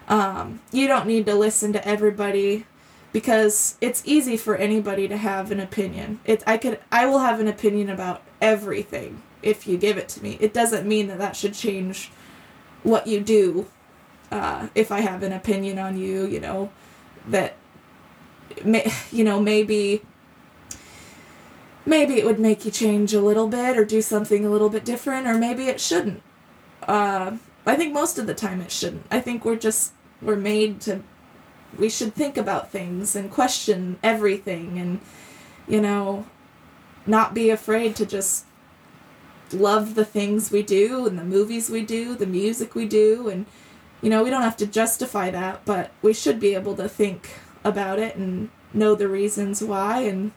Um, 0.10 0.60
you 0.73 0.86
don't 0.86 1.08
need 1.08 1.26
to 1.28 1.36
listen 1.36 1.71
to 1.71 1.88
everybody 1.88 2.65
because 3.13 3.78
it's 3.80 4.04
easy 4.04 4.36
for 4.36 4.58
anybody 4.58 5.08
to 5.08 5.15
have 5.15 5.49
an 5.49 5.62
opinion. 5.62 6.19
It 6.26 6.43
I 6.45 6.58
could 6.58 6.80
I 6.91 7.06
will 7.06 7.19
have 7.19 7.39
an 7.39 7.47
opinion 7.47 7.89
about 7.89 8.21
everything 8.41 9.21
if 9.41 9.65
you 9.65 9.78
give 9.78 9.97
it 9.97 10.10
to 10.10 10.23
me. 10.23 10.38
It 10.41 10.54
doesn't 10.54 10.86
mean 10.86 11.08
that 11.08 11.19
that 11.19 11.38
should 11.38 11.54
change 11.54 12.12
what 12.82 13.08
you 13.08 13.21
do 13.21 13.67
uh, 14.34 14.67
if 14.74 14.91
I 14.91 15.02
have 15.02 15.22
an 15.22 15.32
opinion 15.32 15.78
on 15.78 15.96
you, 15.96 16.26
you 16.26 16.39
know, 16.39 16.72
that, 17.28 17.56
may, 18.65 18.91
you 19.12 19.24
know, 19.24 19.39
maybe, 19.39 20.02
maybe 21.86 22.15
it 22.15 22.26
would 22.26 22.39
make 22.39 22.65
you 22.65 22.72
change 22.72 23.13
a 23.13 23.22
little 23.22 23.48
bit 23.48 23.78
or 23.78 23.86
do 23.86 24.02
something 24.02 24.43
a 24.43 24.50
little 24.50 24.69
bit 24.69 24.84
different, 24.84 25.28
or 25.28 25.36
maybe 25.36 25.67
it 25.67 25.80
shouldn't. 25.80 26.24
Uh, 26.88 27.38
I 27.67 27.76
think 27.76 27.93
most 27.93 28.17
of 28.17 28.26
the 28.26 28.34
time 28.34 28.60
it 28.60 28.72
shouldn't. 28.72 29.06
I 29.12 29.19
think 29.19 29.46
we're 29.46 29.56
just, 29.56 29.91
we're 30.19 30.36
made 30.36 30.82
to, 30.82 31.02
we 31.78 31.88
should 31.88 32.15
think 32.15 32.36
about 32.36 32.72
things 32.72 33.15
and 33.15 33.30
question 33.30 34.00
everything 34.02 34.80
and, 34.80 35.00
you 35.67 35.80
know, 35.80 36.26
not 37.06 37.36
be 37.36 37.52
afraid 37.52 37.96
to 37.98 38.06
just 38.06 38.46
love 39.52 39.93
the 39.93 40.06
things 40.06 40.50
we 40.50 40.63
do 40.63 41.06
and 41.06 41.19
the 41.19 41.24
movies 41.24 41.69
we 41.69 41.84
do, 41.84 42.15
the 42.15 42.26
music 42.26 42.74
we 42.74 42.88
do, 42.88 43.30
and, 43.30 43.46
you 44.04 44.10
know, 44.10 44.22
we 44.22 44.30
don't 44.30 44.42
have 44.42 44.58
to 44.58 44.68
justify 44.68 45.32
that, 45.32 45.63
but 45.63 45.92
we 46.02 46.13
should 46.13 46.38
be 46.39 46.54
able 46.54 46.76
to 46.76 46.89
think 46.89 47.30
about 47.63 48.00
it 48.00 48.18
and 48.18 48.50
know 48.74 48.96
the 48.96 49.08
reasons 49.08 49.63
why 49.63 50.02
and 50.02 50.34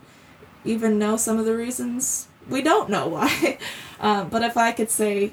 even 0.64 0.98
know 0.98 1.16
some 1.16 1.38
of 1.38 1.44
the 1.44 1.56
reasons 1.56 2.28
we 2.48 2.62
don't 2.62 2.88
know 2.88 3.08
why. 3.08 3.58
um, 4.00 4.28
but 4.28 4.42
if 4.42 4.56
I 4.56 4.70
could 4.70 4.88
say 4.88 5.32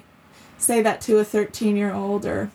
say 0.58 0.82
that 0.82 1.00
to 1.02 1.19
a 1.19 1.24
13 1.24 1.78
year 1.78 1.93
old 1.93 2.26
or 2.26 2.50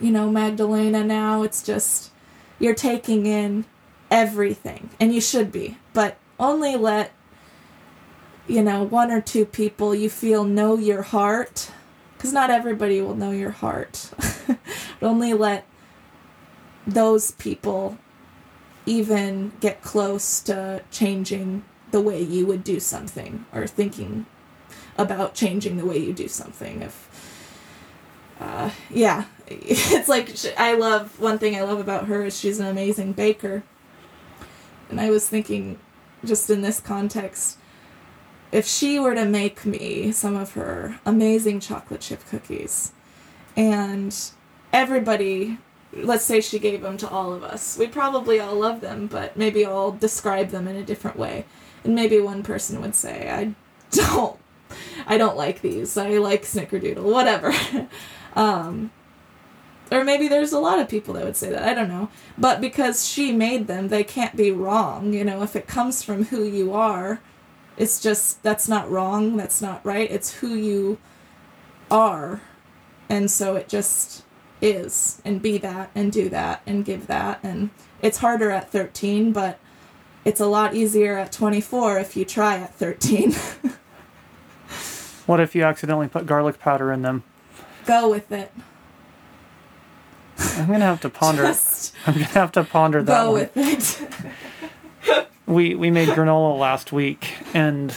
you 0.00 0.12
know 0.12 0.30
Magdalena 0.30 1.02
now, 1.02 1.42
it's 1.42 1.62
just 1.62 2.12
you're 2.60 2.74
taking 2.74 3.26
in 3.26 3.64
everything 4.12 4.90
and 5.00 5.12
you 5.12 5.20
should 5.20 5.50
be, 5.50 5.76
but 5.92 6.16
only 6.38 6.76
let 6.76 7.12
you 8.46 8.62
know 8.62 8.84
one 8.84 9.10
or 9.10 9.20
two 9.20 9.44
people 9.44 9.92
you 9.92 10.08
feel 10.08 10.44
know 10.44 10.76
your 10.76 11.02
heart 11.02 11.70
because 12.16 12.32
not 12.32 12.50
everybody 12.50 13.00
will 13.00 13.16
know 13.16 13.32
your 13.32 13.50
heart. 13.50 14.12
but 15.00 15.06
only 15.06 15.32
let 15.32 15.66
those 16.86 17.30
people 17.32 17.98
even 18.86 19.52
get 19.60 19.82
close 19.82 20.40
to 20.40 20.82
changing 20.90 21.64
the 21.90 22.00
way 22.00 22.20
you 22.20 22.46
would 22.46 22.64
do 22.64 22.80
something 22.80 23.46
or 23.52 23.66
thinking 23.66 24.26
about 24.98 25.34
changing 25.34 25.76
the 25.76 25.86
way 25.86 25.96
you 25.96 26.12
do 26.12 26.28
something. 26.28 26.82
If 26.82 27.40
uh, 28.40 28.70
yeah, 28.90 29.24
it's 29.46 30.08
like 30.08 30.34
I 30.58 30.74
love 30.74 31.18
one 31.20 31.38
thing 31.38 31.56
I 31.56 31.62
love 31.62 31.80
about 31.80 32.06
her 32.06 32.24
is 32.24 32.38
she's 32.38 32.60
an 32.60 32.66
amazing 32.66 33.12
baker. 33.12 33.62
And 34.90 35.00
I 35.00 35.10
was 35.10 35.28
thinking, 35.28 35.78
just 36.24 36.50
in 36.50 36.60
this 36.60 36.78
context, 36.78 37.58
if 38.52 38.66
she 38.66 38.98
were 38.98 39.14
to 39.14 39.24
make 39.24 39.64
me 39.64 40.12
some 40.12 40.36
of 40.36 40.52
her 40.52 41.00
amazing 41.06 41.60
chocolate 41.60 42.00
chip 42.00 42.24
cookies, 42.28 42.92
and 43.56 44.16
everybody, 44.72 45.58
let's 45.92 46.24
say 46.24 46.40
she 46.40 46.58
gave 46.58 46.82
them 46.82 46.96
to 46.98 47.08
all 47.08 47.32
of 47.32 47.42
us, 47.42 47.78
we 47.78 47.86
probably 47.86 48.40
all 48.40 48.54
love 48.54 48.80
them, 48.80 49.06
but 49.06 49.36
maybe 49.36 49.64
all 49.64 49.92
describe 49.92 50.50
them 50.50 50.66
in 50.68 50.76
a 50.76 50.84
different 50.84 51.16
way. 51.16 51.44
And 51.84 51.94
maybe 51.94 52.20
one 52.20 52.42
person 52.42 52.80
would 52.80 52.94
say, 52.94 53.30
I 53.30 53.54
don't, 53.90 54.38
I 55.06 55.18
don't 55.18 55.36
like 55.36 55.60
these. 55.60 55.96
I 55.96 56.18
like 56.18 56.42
Snickerdoodle, 56.42 57.02
whatever. 57.02 57.52
um, 58.34 58.90
or 59.92 60.02
maybe 60.02 60.28
there's 60.28 60.52
a 60.52 60.58
lot 60.58 60.78
of 60.78 60.88
people 60.88 61.14
that 61.14 61.24
would 61.24 61.36
say 61.36 61.50
that. 61.50 61.62
I 61.62 61.74
don't 61.74 61.88
know. 61.88 62.08
But 62.38 62.60
because 62.60 63.06
she 63.06 63.32
made 63.32 63.66
them, 63.66 63.88
they 63.88 64.02
can't 64.02 64.34
be 64.34 64.50
wrong. 64.50 65.12
You 65.12 65.24
know, 65.24 65.42
if 65.42 65.54
it 65.54 65.66
comes 65.66 66.02
from 66.02 66.24
who 66.26 66.44
you 66.44 66.72
are, 66.72 67.20
it's 67.76 68.00
just 68.00 68.42
that's 68.42 68.68
not 68.68 68.90
wrong, 68.90 69.36
that's 69.36 69.60
not 69.60 69.84
right. 69.84 70.10
It's 70.10 70.34
who 70.34 70.54
you 70.54 70.98
are. 71.90 72.40
And 73.08 73.30
so 73.30 73.56
it 73.56 73.68
just 73.68 74.24
is 74.60 75.20
and 75.24 75.42
be 75.42 75.58
that 75.58 75.90
and 75.94 76.10
do 76.10 76.28
that 76.30 76.62
and 76.66 76.84
give 76.84 77.06
that 77.06 77.38
and 77.42 77.70
it's 78.00 78.18
harder 78.18 78.50
at 78.50 78.70
13, 78.70 79.32
but 79.32 79.58
it's 80.24 80.40
a 80.40 80.46
lot 80.46 80.74
easier 80.74 81.18
at 81.18 81.32
24 81.32 81.98
if 81.98 82.16
you 82.16 82.24
try 82.24 82.56
at 82.58 82.74
13. 82.74 83.34
What 85.26 85.40
if 85.40 85.54
you 85.54 85.62
accidentally 85.62 86.08
put 86.08 86.26
garlic 86.26 86.58
powder 86.58 86.92
in 86.92 87.02
them? 87.02 87.24
Go 87.86 88.10
with 88.10 88.30
it. 88.30 88.52
I'm 90.38 90.66
gonna 90.66 90.80
have 90.80 91.00
to 91.02 91.08
ponder. 91.08 91.42
Just 91.46 91.94
I'm 92.06 92.14
gonna 92.14 92.26
have 92.26 92.52
to 92.52 92.64
ponder 92.64 93.02
that. 93.02 93.22
go 93.22 93.30
one. 93.30 93.40
with 93.54 93.56
it. 95.06 95.28
we 95.46 95.74
we 95.74 95.90
made 95.90 96.08
granola 96.08 96.58
last 96.58 96.92
week 96.92 97.32
and 97.54 97.94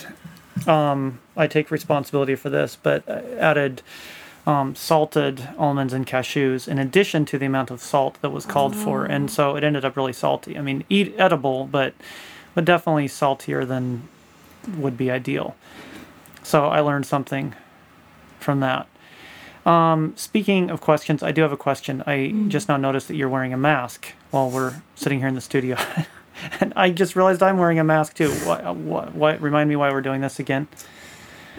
um, 0.68 1.20
I 1.36 1.48
take 1.48 1.70
responsibility 1.70 2.36
for 2.36 2.50
this, 2.50 2.78
but 2.82 3.08
I 3.10 3.24
added 3.36 3.82
um, 4.48 4.74
salted 4.76 5.50
almonds 5.58 5.92
and 5.92 6.08
cashews 6.08 6.70
in 6.70 6.80
addition 6.80 7.26
to 7.26 7.38
the 7.38 7.46
amount 7.46 7.70
of 7.70 7.82
salt 7.82 8.18
that 8.22 8.30
was 8.30 8.46
called 8.46 8.76
for, 8.76 9.04
and 9.04 9.30
so 9.30 9.58
it 9.58 9.64
ended 9.64 9.84
up 9.84 9.98
really 9.98 10.14
salty. 10.14 10.58
I 10.58 10.62
mean, 10.62 10.86
eat 10.90 11.14
edible, 11.18 11.66
but 11.66 11.94
but 12.56 12.64
definitely 12.64 13.10
saltier 13.10 13.66
than 13.66 14.08
would 14.78 14.98
be 14.98 15.12
ideal. 15.12 15.56
So 16.44 16.68
I 16.68 16.80
learned 16.80 17.06
something 17.06 17.54
from 18.40 18.62
that. 18.62 18.88
Um, 19.66 20.14
speaking 20.16 20.70
of 20.70 20.80
questions, 20.80 21.22
I 21.22 21.34
do 21.34 21.42
have 21.42 21.52
a 21.52 21.58
question. 21.58 22.02
I 22.08 22.34
just 22.48 22.70
now 22.70 22.78
noticed 22.78 23.10
that 23.10 23.16
you're 23.16 23.28
wearing 23.28 23.52
a 23.52 23.58
mask 23.58 24.14
while 24.32 24.50
we're 24.50 24.82
sitting 24.96 25.20
here 25.20 25.28
in 25.28 25.36
the 25.36 25.42
studio. 25.42 25.76
and 26.62 26.72
I 26.78 26.90
just 26.92 27.18
realized 27.18 27.44
I'm 27.44 27.58
wearing 27.58 27.80
a 27.80 27.84
mask 27.84 28.16
too. 28.16 28.32
What, 28.32 28.76
what, 28.78 29.14
what, 29.14 29.42
remind 29.42 29.68
me 29.68 29.76
why 29.76 29.92
we're 29.92 30.02
doing 30.02 30.22
this 30.22 30.40
again? 30.40 30.70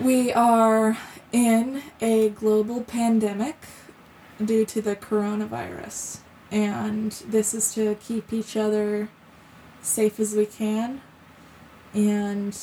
We 0.00 0.32
are 0.32 0.96
in 1.32 1.82
a 2.00 2.30
global 2.30 2.82
pandemic 2.82 3.56
due 4.44 4.64
to 4.64 4.80
the 4.80 4.96
coronavirus, 4.96 6.18
and 6.50 7.12
this 7.26 7.54
is 7.54 7.74
to 7.74 7.94
keep 7.96 8.32
each 8.32 8.56
other 8.56 9.08
safe 9.82 10.18
as 10.20 10.34
we 10.34 10.46
can 10.46 11.00
and 11.94 12.58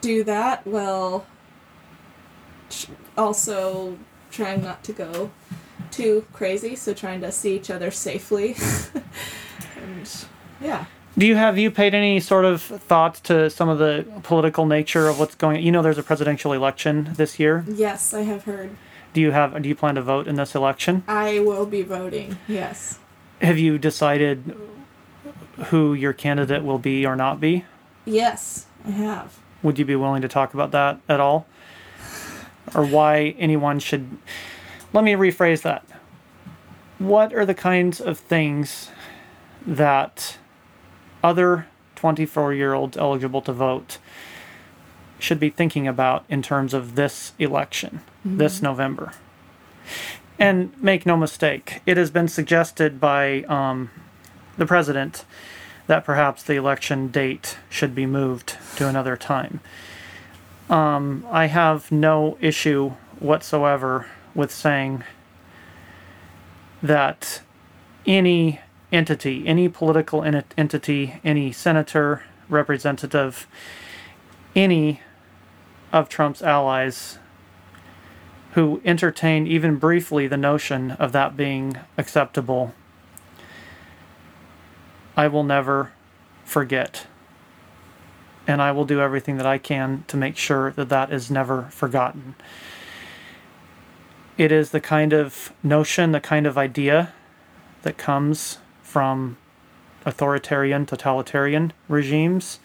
do 0.00 0.24
that 0.24 0.66
while 0.66 1.26
also 3.16 3.98
trying 4.30 4.62
not 4.62 4.82
to 4.84 4.92
go 4.92 5.30
too 5.90 6.26
crazy, 6.32 6.76
so 6.76 6.92
trying 6.92 7.20
to 7.20 7.32
see 7.32 7.56
each 7.56 7.70
other 7.70 7.90
safely. 7.90 8.56
and 9.76 10.26
yeah. 10.60 10.86
Do 11.18 11.26
you 11.26 11.36
have 11.36 11.56
you 11.56 11.70
paid 11.70 11.94
any 11.94 12.20
sort 12.20 12.44
of 12.44 12.60
thought 12.60 13.14
to 13.24 13.48
some 13.48 13.70
of 13.70 13.78
the 13.78 14.04
political 14.22 14.66
nature 14.66 15.08
of 15.08 15.18
what's 15.18 15.34
going? 15.34 15.62
You 15.62 15.72
know, 15.72 15.80
there's 15.80 15.96
a 15.96 16.02
presidential 16.02 16.52
election 16.52 17.14
this 17.16 17.38
year. 17.38 17.64
Yes, 17.66 18.12
I 18.12 18.22
have 18.22 18.44
heard. 18.44 18.76
Do 19.14 19.22
you 19.22 19.30
have? 19.30 19.62
Do 19.62 19.66
you 19.66 19.74
plan 19.74 19.94
to 19.94 20.02
vote 20.02 20.26
in 20.28 20.34
this 20.36 20.54
election? 20.54 21.04
I 21.08 21.38
will 21.38 21.64
be 21.64 21.80
voting. 21.80 22.36
Yes. 22.46 22.98
Have 23.40 23.58
you 23.58 23.78
decided 23.78 24.54
who 25.66 25.94
your 25.94 26.12
candidate 26.12 26.62
will 26.62 26.78
be 26.78 27.06
or 27.06 27.16
not 27.16 27.40
be? 27.40 27.64
Yes, 28.04 28.66
I 28.84 28.90
have. 28.90 29.38
Would 29.62 29.78
you 29.78 29.86
be 29.86 29.96
willing 29.96 30.20
to 30.20 30.28
talk 30.28 30.52
about 30.52 30.70
that 30.72 31.00
at 31.08 31.18
all? 31.18 31.46
Or 32.74 32.84
why 32.84 33.34
anyone 33.38 33.78
should. 33.78 34.18
Let 34.92 35.02
me 35.02 35.12
rephrase 35.12 35.62
that. 35.62 35.82
What 36.98 37.32
are 37.32 37.46
the 37.46 37.54
kinds 37.54 38.02
of 38.02 38.18
things 38.18 38.90
that 39.66 40.36
other 41.26 41.66
24 41.96 42.54
year 42.54 42.72
olds 42.72 42.96
eligible 42.96 43.42
to 43.42 43.52
vote 43.52 43.98
should 45.18 45.40
be 45.40 45.50
thinking 45.50 45.88
about 45.88 46.24
in 46.28 46.40
terms 46.40 46.72
of 46.72 46.94
this 46.94 47.32
election, 47.38 48.00
this 48.24 48.62
November? 48.62 49.12
And 50.38 50.80
make 50.80 51.04
no 51.04 51.16
mistake, 51.16 51.80
it 51.84 51.96
has 51.96 52.10
been 52.10 52.28
suggested 52.28 53.00
by 53.00 53.42
um, 53.44 53.90
the 54.56 54.66
president 54.66 55.24
that 55.86 56.04
perhaps 56.04 56.42
the 56.42 56.54
election 56.54 57.08
date 57.08 57.58
should 57.68 57.94
be 57.94 58.06
moved 58.06 58.56
to 58.76 58.86
another 58.86 59.16
time. 59.16 59.60
Um, 60.68 61.26
I 61.30 61.46
have 61.46 61.90
no 61.90 62.36
issue 62.40 62.92
whatsoever 63.18 64.06
with 64.34 64.52
saying 64.52 65.02
that 66.82 67.40
any 68.04 68.60
entity, 68.92 69.46
any 69.46 69.68
political 69.68 70.22
en- 70.22 70.44
entity, 70.56 71.20
any 71.24 71.52
senator, 71.52 72.22
representative, 72.48 73.46
any 74.54 75.00
of 75.92 76.08
Trump's 76.08 76.42
allies 76.42 77.18
who 78.52 78.80
entertain 78.84 79.46
even 79.46 79.76
briefly 79.76 80.26
the 80.26 80.36
notion 80.36 80.92
of 80.92 81.12
that 81.12 81.36
being 81.36 81.78
acceptable, 81.98 82.74
I 85.16 85.28
will 85.28 85.44
never 85.44 85.92
forget. 86.44 87.06
And 88.46 88.62
I 88.62 88.72
will 88.72 88.84
do 88.84 89.00
everything 89.00 89.36
that 89.38 89.46
I 89.46 89.58
can 89.58 90.04
to 90.08 90.16
make 90.16 90.36
sure 90.36 90.70
that 90.72 90.88
that 90.88 91.12
is 91.12 91.30
never 91.30 91.64
forgotten. 91.64 92.36
It 94.38 94.52
is 94.52 94.70
the 94.70 94.80
kind 94.80 95.12
of 95.12 95.52
notion, 95.62 96.12
the 96.12 96.20
kind 96.20 96.46
of 96.46 96.56
idea 96.56 97.12
that 97.82 97.98
comes 97.98 98.58
from 98.96 99.36
authoritarian, 100.06 100.86
totalitarian 100.86 101.70
regimes. 101.86 102.60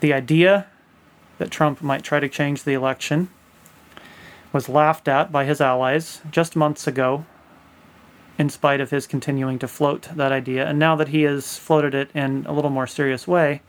The 0.00 0.12
idea 0.12 0.66
that 1.38 1.52
Trump 1.52 1.80
might 1.80 2.02
try 2.02 2.18
to 2.18 2.28
change 2.28 2.64
the 2.64 2.72
election 2.72 3.28
was 4.52 4.68
laughed 4.68 5.06
at 5.06 5.30
by 5.30 5.44
his 5.44 5.60
allies 5.60 6.20
just 6.32 6.56
months 6.56 6.88
ago, 6.88 7.24
in 8.38 8.50
spite 8.50 8.80
of 8.80 8.90
his 8.90 9.06
continuing 9.06 9.60
to 9.60 9.68
float 9.68 10.08
that 10.16 10.32
idea. 10.32 10.66
And 10.66 10.80
now 10.80 10.96
that 10.96 11.06
he 11.06 11.22
has 11.22 11.56
floated 11.56 11.94
it 11.94 12.10
in 12.12 12.44
a 12.46 12.52
little 12.52 12.68
more 12.68 12.88
serious 12.88 13.28
way, 13.28 13.62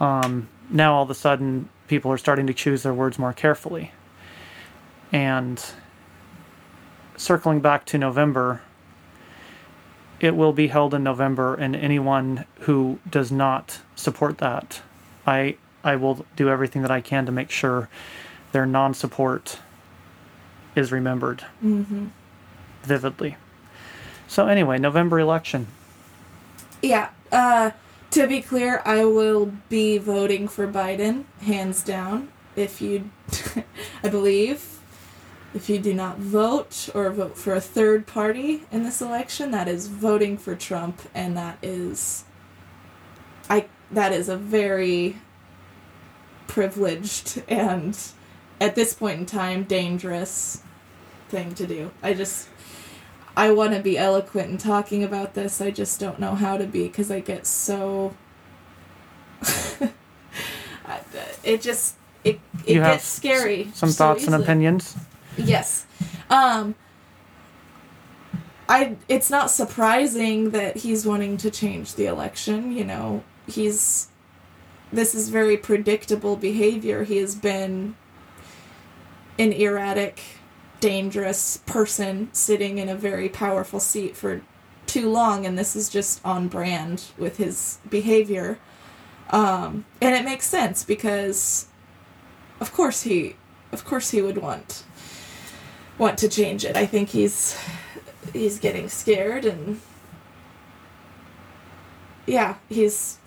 um, 0.00 0.50
now 0.68 0.96
all 0.96 1.02
of 1.04 1.08
a 1.08 1.14
sudden 1.14 1.70
people 1.86 2.12
are 2.12 2.18
starting 2.18 2.46
to 2.46 2.52
choose 2.52 2.82
their 2.82 2.92
words 2.92 3.18
more 3.18 3.32
carefully. 3.32 3.92
And 5.12 5.64
circling 7.16 7.60
back 7.60 7.86
to 7.86 7.96
November, 7.96 8.60
it 10.20 10.34
will 10.36 10.52
be 10.52 10.68
held 10.68 10.94
in 10.94 11.02
November, 11.02 11.54
and 11.54 11.76
anyone 11.76 12.44
who 12.60 12.98
does 13.08 13.30
not 13.30 13.80
support 13.94 14.38
that, 14.38 14.82
I 15.26 15.56
I 15.84 15.96
will 15.96 16.26
do 16.36 16.48
everything 16.48 16.82
that 16.82 16.90
I 16.90 17.00
can 17.00 17.26
to 17.26 17.32
make 17.32 17.50
sure 17.50 17.88
their 18.52 18.66
non-support 18.66 19.60
is 20.74 20.92
remembered 20.92 21.44
vividly. 22.82 23.36
So 24.26 24.46
anyway, 24.46 24.78
November 24.78 25.18
election. 25.20 25.68
Yeah. 26.82 27.10
Uh, 27.30 27.72
to 28.10 28.26
be 28.26 28.40
clear, 28.42 28.82
I 28.84 29.04
will 29.04 29.52
be 29.68 29.98
voting 29.98 30.48
for 30.48 30.66
Biden, 30.66 31.24
hands 31.42 31.82
down. 31.82 32.28
If 32.56 32.80
you, 32.80 33.10
I 34.02 34.08
believe, 34.08 34.77
if 35.54 35.68
you 35.68 35.78
do 35.78 35.94
not 35.94 36.18
vote 36.18 36.88
or 36.94 37.10
vote 37.10 37.36
for 37.36 37.54
a 37.54 37.60
third 37.60 38.06
party 38.06 38.64
in 38.70 38.82
this 38.82 39.00
election, 39.00 39.50
that 39.52 39.68
is 39.68 39.88
voting 39.88 40.36
for 40.36 40.54
Trump, 40.54 41.00
and 41.14 41.36
that 41.36 41.58
is, 41.62 42.24
I 43.48 43.66
that 43.90 44.12
is 44.12 44.28
a 44.28 44.36
very 44.36 45.16
privileged 46.46 47.42
and, 47.48 47.98
at 48.60 48.74
this 48.74 48.92
point 48.92 49.20
in 49.20 49.26
time, 49.26 49.64
dangerous 49.64 50.62
thing 51.28 51.54
to 51.54 51.66
do. 51.66 51.90
I 52.02 52.14
just 52.14 52.48
I 53.36 53.52
want 53.52 53.72
to 53.74 53.80
be 53.80 53.96
eloquent 53.96 54.50
in 54.50 54.58
talking 54.58 55.04
about 55.04 55.34
this. 55.34 55.60
I 55.60 55.70
just 55.70 56.00
don't 56.00 56.18
know 56.18 56.34
how 56.34 56.56
to 56.58 56.66
be 56.66 56.88
because 56.88 57.10
I 57.10 57.20
get 57.20 57.46
so. 57.46 58.14
It 61.44 61.62
just 61.62 61.94
it 62.24 62.40
it 62.66 62.74
You 62.74 62.80
gets 62.80 63.06
scary. 63.06 63.70
Some 63.74 63.90
so 63.90 63.96
thoughts 63.96 64.26
and 64.26 64.34
opinions? 64.34 64.94
Yes. 65.38 65.86
Um 66.30 66.74
I 68.68 68.96
it's 69.08 69.30
not 69.30 69.50
surprising 69.50 70.50
that 70.50 70.78
he's 70.78 71.06
wanting 71.06 71.38
to 71.38 71.50
change 71.50 71.94
the 71.94 72.06
election, 72.06 72.72
you 72.72 72.84
know. 72.84 73.24
He's 73.46 74.08
this 74.92 75.14
is 75.14 75.28
very 75.30 75.56
predictable 75.56 76.36
behavior. 76.36 77.04
He 77.04 77.18
has 77.18 77.34
been 77.34 77.96
an 79.38 79.52
erratic, 79.52 80.20
dangerous 80.80 81.58
person 81.66 82.28
sitting 82.32 82.78
in 82.78 82.88
a 82.88 82.94
very 82.94 83.28
powerful 83.28 83.80
seat 83.80 84.16
for 84.16 84.42
too 84.86 85.10
long 85.10 85.44
and 85.46 85.58
this 85.58 85.76
is 85.76 85.88
just 85.88 86.20
on 86.24 86.48
brand 86.48 87.04
with 87.16 87.38
his 87.38 87.78
behavior. 87.88 88.58
Um 89.30 89.86
and 90.00 90.14
it 90.14 90.24
makes 90.24 90.46
sense 90.46 90.84
because 90.84 91.68
of 92.60 92.72
course 92.72 93.02
he 93.02 93.36
of 93.72 93.84
course 93.84 94.10
he 94.10 94.20
would 94.20 94.38
want 94.38 94.84
want 95.98 96.18
to 96.18 96.28
change 96.28 96.64
it. 96.64 96.76
I 96.76 96.86
think 96.86 97.10
he's 97.10 97.58
he's 98.32 98.58
getting 98.58 98.88
scared 98.88 99.44
and 99.44 99.80
yeah, 102.26 102.56
he's 102.68 103.18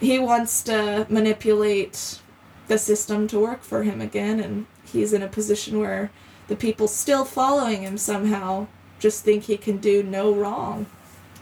he 0.00 0.18
wants 0.18 0.62
to 0.64 1.06
manipulate 1.10 2.20
the 2.68 2.78
system 2.78 3.26
to 3.28 3.38
work 3.38 3.62
for 3.62 3.82
him 3.82 4.00
again 4.00 4.40
and 4.40 4.66
he's 4.84 5.12
in 5.12 5.22
a 5.22 5.28
position 5.28 5.78
where 5.78 6.10
the 6.48 6.56
people 6.56 6.88
still 6.88 7.24
following 7.24 7.82
him 7.82 7.98
somehow 7.98 8.66
just 8.98 9.24
think 9.24 9.44
he 9.44 9.56
can 9.56 9.78
do 9.78 10.02
no 10.02 10.32
wrong. 10.32 10.86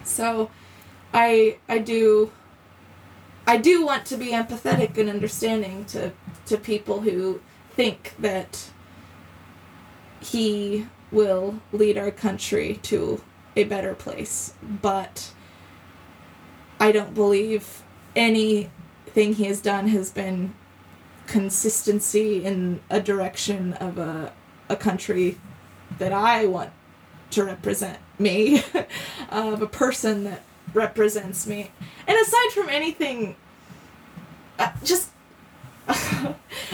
So 0.04 0.50
I 1.12 1.58
I 1.68 1.78
do 1.78 2.30
I 3.46 3.56
do 3.56 3.84
want 3.84 4.06
to 4.06 4.16
be 4.16 4.28
empathetic 4.28 4.96
and 4.96 5.08
understanding 5.08 5.84
to 5.86 6.12
to 6.46 6.56
people 6.56 7.00
who 7.00 7.40
think 7.74 8.14
that 8.18 8.70
he 10.20 10.86
will 11.10 11.60
lead 11.72 11.96
our 11.96 12.10
country 12.10 12.78
to 12.82 13.22
a 13.56 13.64
better 13.64 13.94
place. 13.94 14.54
But 14.62 15.32
I 16.80 16.92
don't 16.92 17.14
believe 17.14 17.82
anything 18.14 19.34
he 19.34 19.44
has 19.44 19.60
done 19.60 19.88
has 19.88 20.10
been 20.10 20.54
consistency 21.26 22.44
in 22.44 22.80
a 22.88 23.00
direction 23.00 23.74
of 23.74 23.98
a, 23.98 24.32
a 24.68 24.76
country 24.76 25.38
that 25.98 26.12
I 26.12 26.46
want 26.46 26.70
to 27.30 27.44
represent 27.44 27.98
me, 28.18 28.62
of 29.28 29.60
a 29.60 29.66
person 29.66 30.24
that 30.24 30.42
represents 30.72 31.46
me. 31.46 31.70
And 32.06 32.18
aside 32.18 32.50
from 32.52 32.68
anything, 32.68 33.36
uh, 34.58 34.70
just 34.82 35.10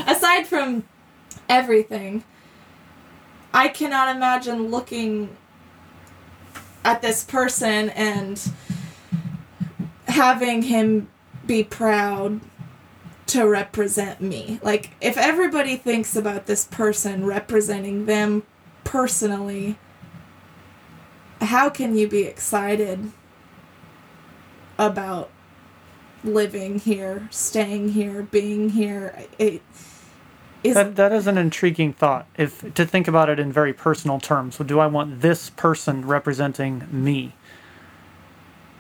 aside 0.07 0.47
from 0.47 0.85
everything, 1.49 2.25
I 3.55 3.69
cannot 3.69 4.15
imagine 4.15 4.69
looking 4.73 5.37
at 6.85 7.03
this 7.03 7.23
person 7.23 7.89
and 7.91 8.43
having 10.09 10.63
him 10.63 11.09
be 11.47 11.63
proud 11.63 12.41
to 13.27 13.47
represent 13.47 14.21
me. 14.21 14.59
Like, 14.61 14.91
if 15.01 15.17
everybody 15.17 15.77
thinks 15.77 16.17
about 16.17 16.47
this 16.47 16.65
person 16.65 17.25
representing 17.25 18.07
them 18.07 18.43
personally, 18.83 19.79
how 21.41 21.71
can 21.71 21.97
you 21.97 22.09
be 22.09 22.25
excited 22.25 23.13
about 24.79 25.31
living 26.25 26.81
here, 26.81 27.29
staying 27.31 27.91
here, 27.91 28.23
being 28.23 28.71
here? 28.71 29.27
It 29.39 29.63
is 30.65 30.75
That, 30.75 30.97
that 30.97 31.13
is 31.13 31.27
an 31.27 31.39
intriguing 31.39 31.93
thought. 31.93 32.27
If 32.37 32.75
to 32.75 32.85
think 32.85 33.07
about 33.07 33.29
it 33.29 33.39
in 33.39 33.53
very 33.53 33.73
personal 33.73 34.19
terms, 34.19 34.57
so 34.57 34.65
do 34.65 34.81
I 34.81 34.87
want 34.87 35.21
this 35.21 35.51
person 35.51 36.07
representing 36.07 36.89
me? 36.91 37.35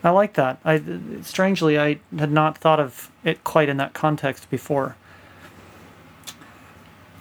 I 0.02 0.10
like 0.10 0.34
that. 0.34 0.58
I 0.64 0.82
strangely 1.22 1.78
I 1.78 2.00
had 2.18 2.32
not 2.32 2.58
thought 2.58 2.80
of 2.80 3.10
it 3.22 3.44
quite 3.44 3.68
in 3.68 3.76
that 3.78 3.94
context 3.94 4.50
before. 4.50 4.96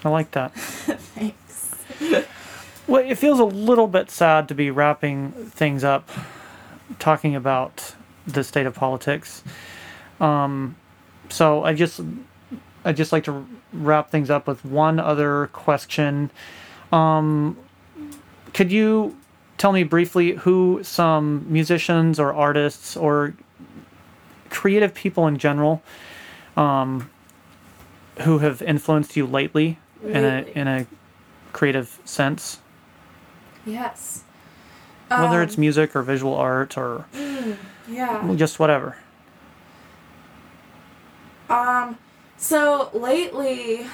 I 0.04 0.10
like 0.10 0.32
that. 0.32 0.54
thanks. 0.56 1.76
Well, 2.88 3.04
it 3.06 3.16
feels 3.16 3.40
a 3.40 3.46
little 3.46 3.88
bit 3.88 4.12
sad 4.12 4.50
to 4.50 4.56
be 4.56 4.70
wrapping 4.70 5.32
things 5.32 5.86
up, 5.86 6.10
talking 7.00 7.36
about 7.36 7.96
the 8.28 8.44
state 8.44 8.66
of 8.66 8.76
politics. 8.76 9.44
Um, 10.20 10.76
so 11.30 11.64
I 11.64 11.74
just, 11.74 12.02
I 12.86 12.92
just 12.92 13.12
like 13.12 13.24
to 13.26 13.46
wrap 13.72 14.10
things 14.10 14.30
up 14.30 14.48
with 14.48 14.64
one 14.66 15.00
other 15.00 15.50
question. 15.54 16.32
Um, 16.92 17.58
could 18.54 18.72
you 18.72 19.16
tell 19.58 19.72
me 19.72 19.84
briefly 19.84 20.34
who 20.34 20.82
some 20.84 21.46
musicians 21.48 22.20
or 22.20 22.34
artists 22.34 22.98
or 22.98 23.34
creative 24.50 24.94
people 24.94 25.28
in 25.28 25.38
general, 25.38 25.82
um, 26.58 27.10
who 28.22 28.40
have 28.40 28.62
influenced 28.62 29.16
you 29.16 29.26
lately 29.26 29.80
in 30.04 30.24
a 30.24 30.46
in 30.56 30.68
a 30.68 30.86
creative 31.54 32.00
sense? 32.06 32.60
Yes. 33.66 34.24
whether 35.08 35.42
Um, 35.42 35.48
it's 35.48 35.58
music 35.58 35.96
or 35.96 36.02
visual 36.02 36.36
art 36.36 36.78
or 36.78 37.06
yeah. 37.88 38.34
just 38.36 38.60
whatever. 38.60 38.98
Um, 41.50 41.98
so 42.44 42.90
lately, 42.94 43.88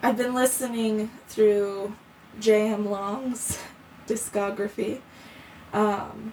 I've 0.00 0.16
been 0.16 0.32
listening 0.32 1.10
through 1.28 1.94
J.M. 2.38 2.88
Long's 2.88 3.58
discography, 4.06 5.00
um, 5.72 6.32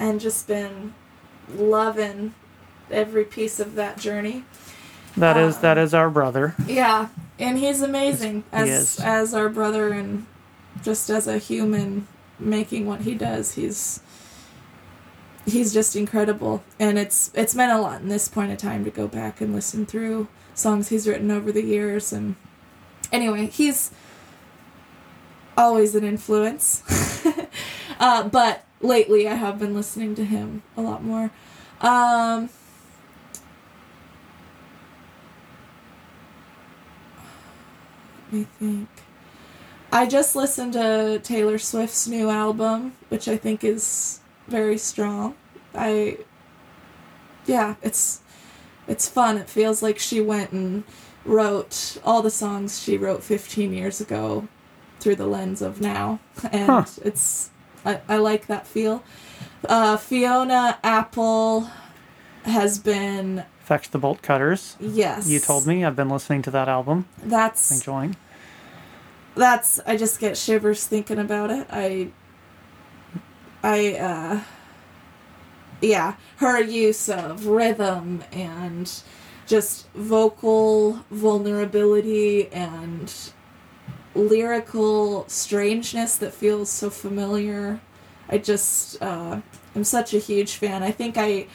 and 0.00 0.20
just 0.20 0.48
been 0.48 0.94
loving 1.54 2.34
every 2.90 3.24
piece 3.24 3.60
of 3.60 3.76
that 3.76 3.98
journey. 3.98 4.44
That 5.16 5.36
is 5.36 5.56
um, 5.56 5.62
that 5.62 5.78
is 5.78 5.94
our 5.94 6.10
brother. 6.10 6.56
Yeah, 6.66 7.08
and 7.38 7.56
he's 7.58 7.80
amazing 7.80 8.42
He 8.50 8.56
as 8.56 8.68
is. 8.68 9.00
as 9.00 9.32
our 9.32 9.48
brother 9.48 9.92
and 9.92 10.26
just 10.82 11.08
as 11.08 11.28
a 11.28 11.38
human 11.38 12.08
making 12.38 12.86
what 12.86 13.02
he 13.02 13.14
does. 13.14 13.54
He's 13.54 14.00
he's 15.46 15.72
just 15.72 15.96
incredible, 15.96 16.62
and 16.78 16.98
it's 16.98 17.30
it's 17.34 17.54
meant 17.54 17.72
a 17.72 17.80
lot 17.80 18.00
in 18.00 18.08
this 18.08 18.28
point 18.28 18.52
of 18.52 18.58
time 18.58 18.84
to 18.84 18.90
go 18.90 19.08
back 19.08 19.40
and 19.40 19.54
listen 19.54 19.86
through 19.86 20.28
songs 20.54 20.88
he's 20.88 21.06
written 21.06 21.30
over 21.30 21.52
the 21.52 21.62
years. 21.62 22.12
And 22.12 22.34
anyway, 23.12 23.46
he's 23.46 23.90
always 25.56 25.94
an 25.94 26.04
influence. 26.04 26.82
uh, 28.00 28.28
but 28.28 28.64
lately, 28.80 29.28
I 29.28 29.34
have 29.34 29.58
been 29.58 29.74
listening 29.74 30.14
to 30.16 30.24
him 30.24 30.62
a 30.76 30.82
lot 30.82 31.04
more. 31.04 31.30
Um, 31.80 32.48
let 38.32 38.32
me 38.32 38.46
think. 38.58 38.88
I 39.92 40.06
just 40.06 40.34
listened 40.34 40.72
to 40.72 41.20
Taylor 41.22 41.58
Swift's 41.58 42.08
new 42.08 42.28
album, 42.28 42.94
which 43.08 43.28
I 43.28 43.36
think 43.36 43.62
is 43.62 44.20
very 44.48 44.78
strong. 44.78 45.34
I 45.74 46.18
yeah, 47.46 47.74
it's 47.82 48.20
it's 48.88 49.08
fun. 49.08 49.36
It 49.38 49.48
feels 49.48 49.82
like 49.82 49.98
she 49.98 50.20
went 50.20 50.52
and 50.52 50.84
wrote 51.24 51.98
all 52.04 52.22
the 52.22 52.30
songs 52.30 52.80
she 52.82 52.96
wrote 52.96 53.22
15 53.22 53.72
years 53.72 54.00
ago 54.00 54.46
through 55.00 55.16
the 55.16 55.26
lens 55.26 55.60
of 55.62 55.80
now, 55.80 56.20
and 56.52 56.66
Huh. 56.70 56.84
it's 57.04 57.50
I, 57.84 58.00
I 58.08 58.16
like 58.16 58.46
that 58.46 58.66
feel. 58.66 59.02
Uh, 59.68 59.96
Fiona 59.96 60.78
Apple 60.84 61.68
has 62.44 62.78
been 62.78 63.44
Fetch 63.60 63.90
the 63.90 63.98
Bolt 63.98 64.22
Cutters. 64.22 64.76
yes. 64.80 65.28
You 65.28 65.40
told 65.40 65.66
me. 65.66 65.84
I've 65.84 65.96
been 65.96 66.08
listening 66.08 66.42
to 66.42 66.50
that 66.52 66.68
album, 66.68 67.06
that's 67.22 67.70
enjoying. 67.72 68.16
that's 69.34 69.80
I 69.86 69.96
just 69.96 70.18
get 70.20 70.36
shivers 70.36 70.86
thinking 70.86 71.18
about 71.18 71.50
it. 71.50 71.66
I 71.70 72.10
I 73.62 73.94
uh 73.94 74.40
yeah, 75.80 76.14
her 76.36 76.60
use 76.62 77.08
of 77.08 77.46
rhythm 77.46 78.24
and 78.32 78.90
just 79.46 79.88
vocal 79.92 81.04
vulnerability 81.10 82.48
and 82.48 83.12
lyrical 84.14 85.28
strangeness 85.28 86.16
that 86.16 86.32
feels 86.32 86.70
so 86.70 86.90
familiar. 86.90 87.80
I 88.28 88.38
just 88.38 89.00
uh 89.02 89.40
I'm 89.74 89.84
such 89.84 90.14
a 90.14 90.18
huge 90.18 90.54
fan. 90.54 90.82
I 90.82 90.90
think 90.90 91.16
I 91.18 91.46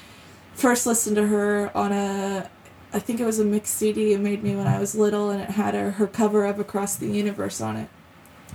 first 0.53 0.85
listened 0.85 1.15
to 1.15 1.27
her 1.27 1.75
on 1.75 1.91
a 1.91 2.49
I 2.93 2.99
think 2.99 3.19
it 3.19 3.25
was 3.25 3.39
a 3.39 3.45
mix 3.45 3.69
CD 3.69 4.13
it 4.13 4.19
made 4.19 4.43
me 4.43 4.55
when 4.55 4.67
I 4.67 4.79
was 4.79 4.95
little 4.95 5.29
and 5.29 5.41
it 5.41 5.51
had 5.51 5.73
her, 5.73 5.91
her 5.91 6.07
cover 6.07 6.45
of 6.45 6.59
Across 6.59 6.97
the 6.97 7.07
Universe 7.07 7.61
on 7.61 7.77
it. 7.77 7.89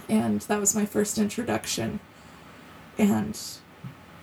And 0.09 0.43
that 0.43 0.61
was 0.61 0.75
my 0.75 0.85
first 0.85 1.17
introduction. 1.19 2.01
And 2.99 3.39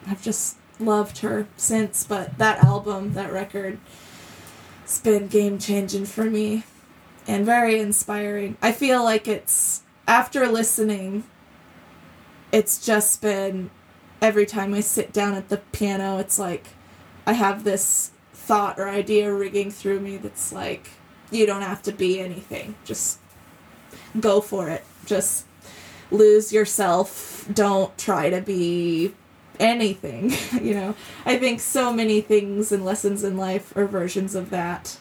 I've 0.07 0.21
just 0.23 0.57
loved 0.79 1.19
her 1.19 1.47
since, 1.57 2.03
but 2.03 2.37
that 2.37 2.63
album, 2.63 3.13
that 3.13 3.31
record, 3.31 3.79
it's 4.83 4.99
been 4.99 5.27
game 5.27 5.59
changing 5.59 6.05
for 6.05 6.25
me. 6.25 6.63
and 7.27 7.45
very 7.45 7.79
inspiring. 7.79 8.57
I 8.61 8.71
feel 8.71 9.03
like 9.03 9.27
it's 9.27 9.83
after 10.07 10.47
listening, 10.47 11.23
it's 12.51 12.83
just 12.85 13.21
been 13.21 13.69
every 14.21 14.45
time 14.45 14.73
I 14.73 14.81
sit 14.81 15.13
down 15.13 15.33
at 15.33 15.49
the 15.49 15.57
piano, 15.57 16.17
it's 16.17 16.39
like 16.39 16.67
I 17.25 17.33
have 17.33 17.63
this 17.63 18.11
thought 18.33 18.79
or 18.79 18.89
idea 18.89 19.33
rigging 19.33 19.71
through 19.71 19.99
me 19.99 20.17
that's 20.17 20.51
like, 20.51 20.89
you 21.31 21.45
don't 21.45 21.61
have 21.61 21.81
to 21.83 21.91
be 21.91 22.19
anything. 22.19 22.75
Just 22.83 23.19
go 24.19 24.41
for 24.41 24.69
it. 24.69 24.83
Just 25.05 25.45
lose 26.11 26.53
yourself. 26.53 27.47
Don't 27.53 27.97
try 27.97 28.29
to 28.29 28.41
be 28.41 29.13
anything. 29.59 30.33
you 30.61 30.73
know, 30.73 30.95
I 31.25 31.37
think 31.37 31.59
so 31.59 31.93
many 31.93 32.21
things 32.21 32.71
and 32.71 32.85
lessons 32.85 33.23
in 33.23 33.37
life 33.37 33.75
are 33.75 33.87
versions 33.87 34.35
of 34.35 34.49
that. 34.49 34.97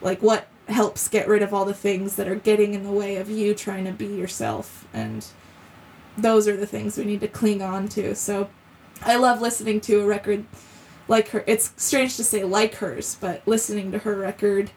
Like, 0.00 0.22
what 0.22 0.48
helps 0.68 1.08
get 1.08 1.28
rid 1.28 1.42
of 1.42 1.52
all 1.52 1.64
the 1.64 1.74
things 1.74 2.16
that 2.16 2.28
are 2.28 2.34
getting 2.34 2.74
in 2.74 2.84
the 2.84 2.90
way 2.90 3.16
of 3.16 3.28
you 3.28 3.54
trying 3.54 3.84
to 3.84 3.92
be 3.92 4.06
yourself. 4.06 4.86
And 4.92 5.26
those 6.16 6.48
are 6.48 6.56
the 6.56 6.66
things 6.66 6.96
we 6.96 7.04
need 7.04 7.20
to 7.20 7.28
cling 7.28 7.62
on 7.62 7.88
to. 7.88 8.14
So 8.14 8.48
I 9.02 9.16
love 9.16 9.40
listening 9.40 9.80
to 9.82 10.00
a 10.00 10.06
record 10.06 10.44
like 11.06 11.28
her. 11.28 11.44
It's 11.46 11.72
strange 11.76 12.16
to 12.16 12.24
say 12.24 12.44
like 12.44 12.76
hers, 12.76 13.16
but 13.20 13.46
listening 13.46 13.92
to 13.92 13.98
her 13.98 14.16
record, 14.16 14.70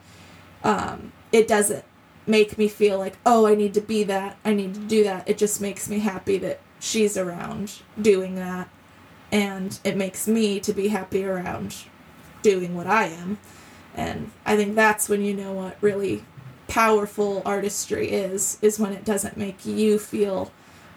um, 0.63 1.13
it 1.31 1.47
doesn't 1.47 1.85
make 2.27 2.57
me 2.57 2.67
feel 2.67 2.99
like, 2.99 3.17
oh, 3.25 3.47
I 3.47 3.55
need 3.55 3.73
to 3.75 3.81
be 3.81 4.03
that. 4.03 4.37
I 4.43 4.53
need 4.53 4.73
to 4.73 4.79
do 4.81 5.03
that. 5.05 5.27
It 5.27 5.37
just 5.37 5.61
makes 5.61 5.89
me 5.89 5.99
happy 5.99 6.37
that 6.39 6.59
she's 6.79 7.17
around 7.17 7.79
doing 7.99 8.35
that. 8.35 8.69
And 9.31 9.79
it 9.83 9.97
makes 9.97 10.27
me 10.27 10.59
to 10.59 10.73
be 10.73 10.89
happy 10.89 11.23
around 11.25 11.75
doing 12.41 12.75
what 12.75 12.87
I 12.87 13.05
am. 13.05 13.39
And 13.95 14.31
I 14.45 14.55
think 14.55 14.75
that's 14.75 15.09
when 15.09 15.23
you 15.23 15.33
know 15.33 15.53
what 15.53 15.77
really 15.81 16.23
powerful 16.67 17.41
artistry 17.45 18.11
is, 18.11 18.57
is 18.61 18.79
when 18.79 18.93
it 18.93 19.05
doesn't 19.05 19.37
make 19.37 19.65
you 19.65 19.97
feel 19.97 20.51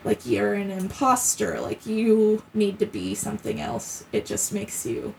like 0.05 0.27
you're 0.27 0.55
an 0.55 0.71
imposter, 0.71 1.61
like 1.61 1.87
you 1.87 2.43
need 2.55 2.79
to 2.79 2.87
be 2.87 3.15
something 3.15 3.61
else. 3.61 4.05
It 4.13 4.27
just 4.27 4.53
makes 4.53 4.85
you 4.85 5.15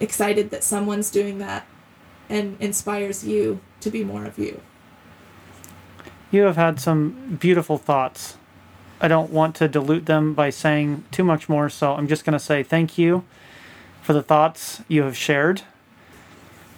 excited 0.00 0.50
that 0.50 0.64
someone's 0.64 1.10
doing 1.10 1.38
that 1.38 1.66
and 2.28 2.56
inspires 2.60 3.24
you 3.24 3.60
to 3.80 3.90
be 3.90 4.04
more 4.04 4.24
of 4.24 4.38
you. 4.38 4.60
You 6.36 6.42
have 6.42 6.56
had 6.56 6.78
some 6.78 7.38
beautiful 7.40 7.78
thoughts. 7.78 8.36
I 9.00 9.08
don't 9.08 9.30
want 9.30 9.56
to 9.56 9.68
dilute 9.68 10.04
them 10.04 10.34
by 10.34 10.50
saying 10.50 11.04
too 11.10 11.24
much 11.24 11.48
more, 11.48 11.70
so 11.70 11.94
I'm 11.94 12.06
just 12.06 12.26
going 12.26 12.34
to 12.34 12.38
say 12.38 12.62
thank 12.62 12.98
you 12.98 13.24
for 14.02 14.12
the 14.12 14.22
thoughts 14.22 14.82
you 14.86 15.04
have 15.04 15.16
shared. 15.16 15.62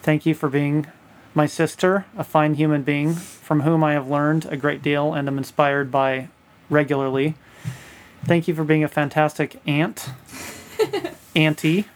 Thank 0.01 0.25
you 0.25 0.33
for 0.33 0.49
being 0.49 0.87
my 1.35 1.47
sister, 1.47 2.07
a 2.17 2.23
fine 2.23 2.55
human 2.55 2.85
being 2.85 3.15
from 3.15 3.63
whom 3.63 3.83
I 3.83 3.95
have 3.95 4.09
learned 4.09 4.47
a 4.47 4.57
great 4.57 4.81
deal 4.81 5.13
and 5.13 5.27
am 5.27 5.39
inspired 5.39 5.91
by 5.91 6.29
regularly. 6.71 7.35
Thank 8.27 8.47
you 8.47 8.55
for 8.55 8.63
being 8.63 8.85
a 8.85 8.89
fantastic 8.89 9.61
aunt, 9.67 10.11
auntie 11.35 11.87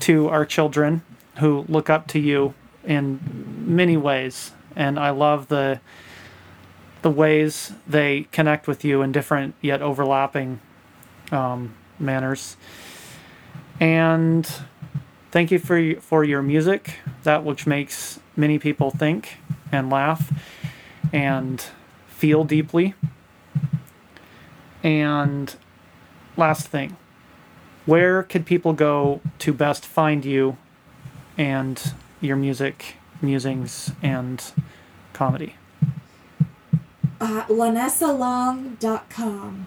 to 0.00 0.28
our 0.30 0.44
children 0.44 1.02
who 1.36 1.64
look 1.68 1.88
up 1.88 2.08
to 2.08 2.18
you 2.18 2.54
in 2.82 3.20
many 3.68 3.96
ways. 3.96 4.50
And 4.74 4.98
I 4.98 5.10
love 5.10 5.46
the 5.46 5.78
the 7.04 7.10
ways 7.10 7.70
they 7.86 8.26
connect 8.32 8.66
with 8.66 8.82
you 8.82 9.02
in 9.02 9.12
different 9.12 9.54
yet 9.60 9.82
overlapping 9.82 10.58
um, 11.30 11.74
manners. 11.98 12.56
And 13.78 14.50
thank 15.30 15.50
you 15.50 15.58
for 15.58 16.00
for 16.00 16.24
your 16.24 16.40
music, 16.40 17.00
that 17.22 17.44
which 17.44 17.66
makes 17.66 18.20
many 18.36 18.58
people 18.58 18.90
think 18.90 19.36
and 19.70 19.90
laugh 19.90 20.32
and 21.12 21.62
feel 22.08 22.42
deeply. 22.42 22.94
And 24.82 25.54
last 26.38 26.68
thing, 26.68 26.96
where 27.84 28.22
could 28.22 28.46
people 28.46 28.72
go 28.72 29.20
to 29.40 29.52
best 29.52 29.84
find 29.84 30.24
you 30.24 30.56
and 31.36 31.92
your 32.22 32.36
music, 32.36 32.96
musings, 33.20 33.92
and 34.02 34.42
comedy? 35.12 35.56
Uh, 37.20 37.44
lanessalong.com. 37.48 39.66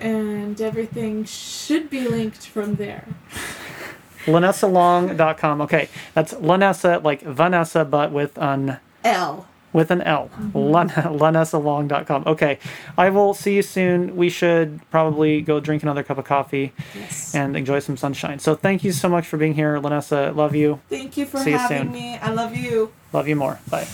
And 0.00 0.60
everything 0.60 1.24
should 1.24 1.90
be 1.90 2.06
linked 2.08 2.46
from 2.46 2.76
there. 2.76 3.06
LanessaLong.com. 4.26 5.60
Okay, 5.62 5.88
that's 6.14 6.32
Lanessa, 6.34 7.02
like 7.02 7.22
Vanessa, 7.22 7.84
but 7.84 8.12
with 8.12 8.38
an 8.38 8.78
L. 9.04 9.48
With 9.72 9.90
an 9.90 10.02
L. 10.02 10.28
Mm-hmm. 10.34 11.16
LanessaLong.com. 11.18 12.24
Okay, 12.26 12.58
I 12.98 13.08
will 13.10 13.32
see 13.34 13.56
you 13.56 13.62
soon. 13.62 14.16
We 14.16 14.28
should 14.28 14.80
probably 14.90 15.40
go 15.40 15.60
drink 15.60 15.82
another 15.82 16.02
cup 16.02 16.18
of 16.18 16.24
coffee 16.24 16.72
Yes. 16.94 17.34
and 17.34 17.56
enjoy 17.56 17.78
some 17.80 17.96
sunshine. 17.96 18.38
So 18.38 18.54
thank 18.54 18.84
you 18.84 18.92
so 18.92 19.08
much 19.08 19.26
for 19.26 19.38
being 19.38 19.54
here, 19.54 19.80
Lanessa. 19.80 20.34
Love 20.36 20.54
you. 20.54 20.80
Thank 20.88 21.16
you 21.16 21.26
for 21.26 21.38
See 21.38 21.50
you 21.52 21.58
having 21.58 21.84
soon. 21.84 21.92
me. 21.92 22.16
I 22.18 22.30
love 22.30 22.54
you. 22.56 22.92
Love 23.12 23.28
you 23.28 23.36
more. 23.36 23.58
Bye. 23.70 23.86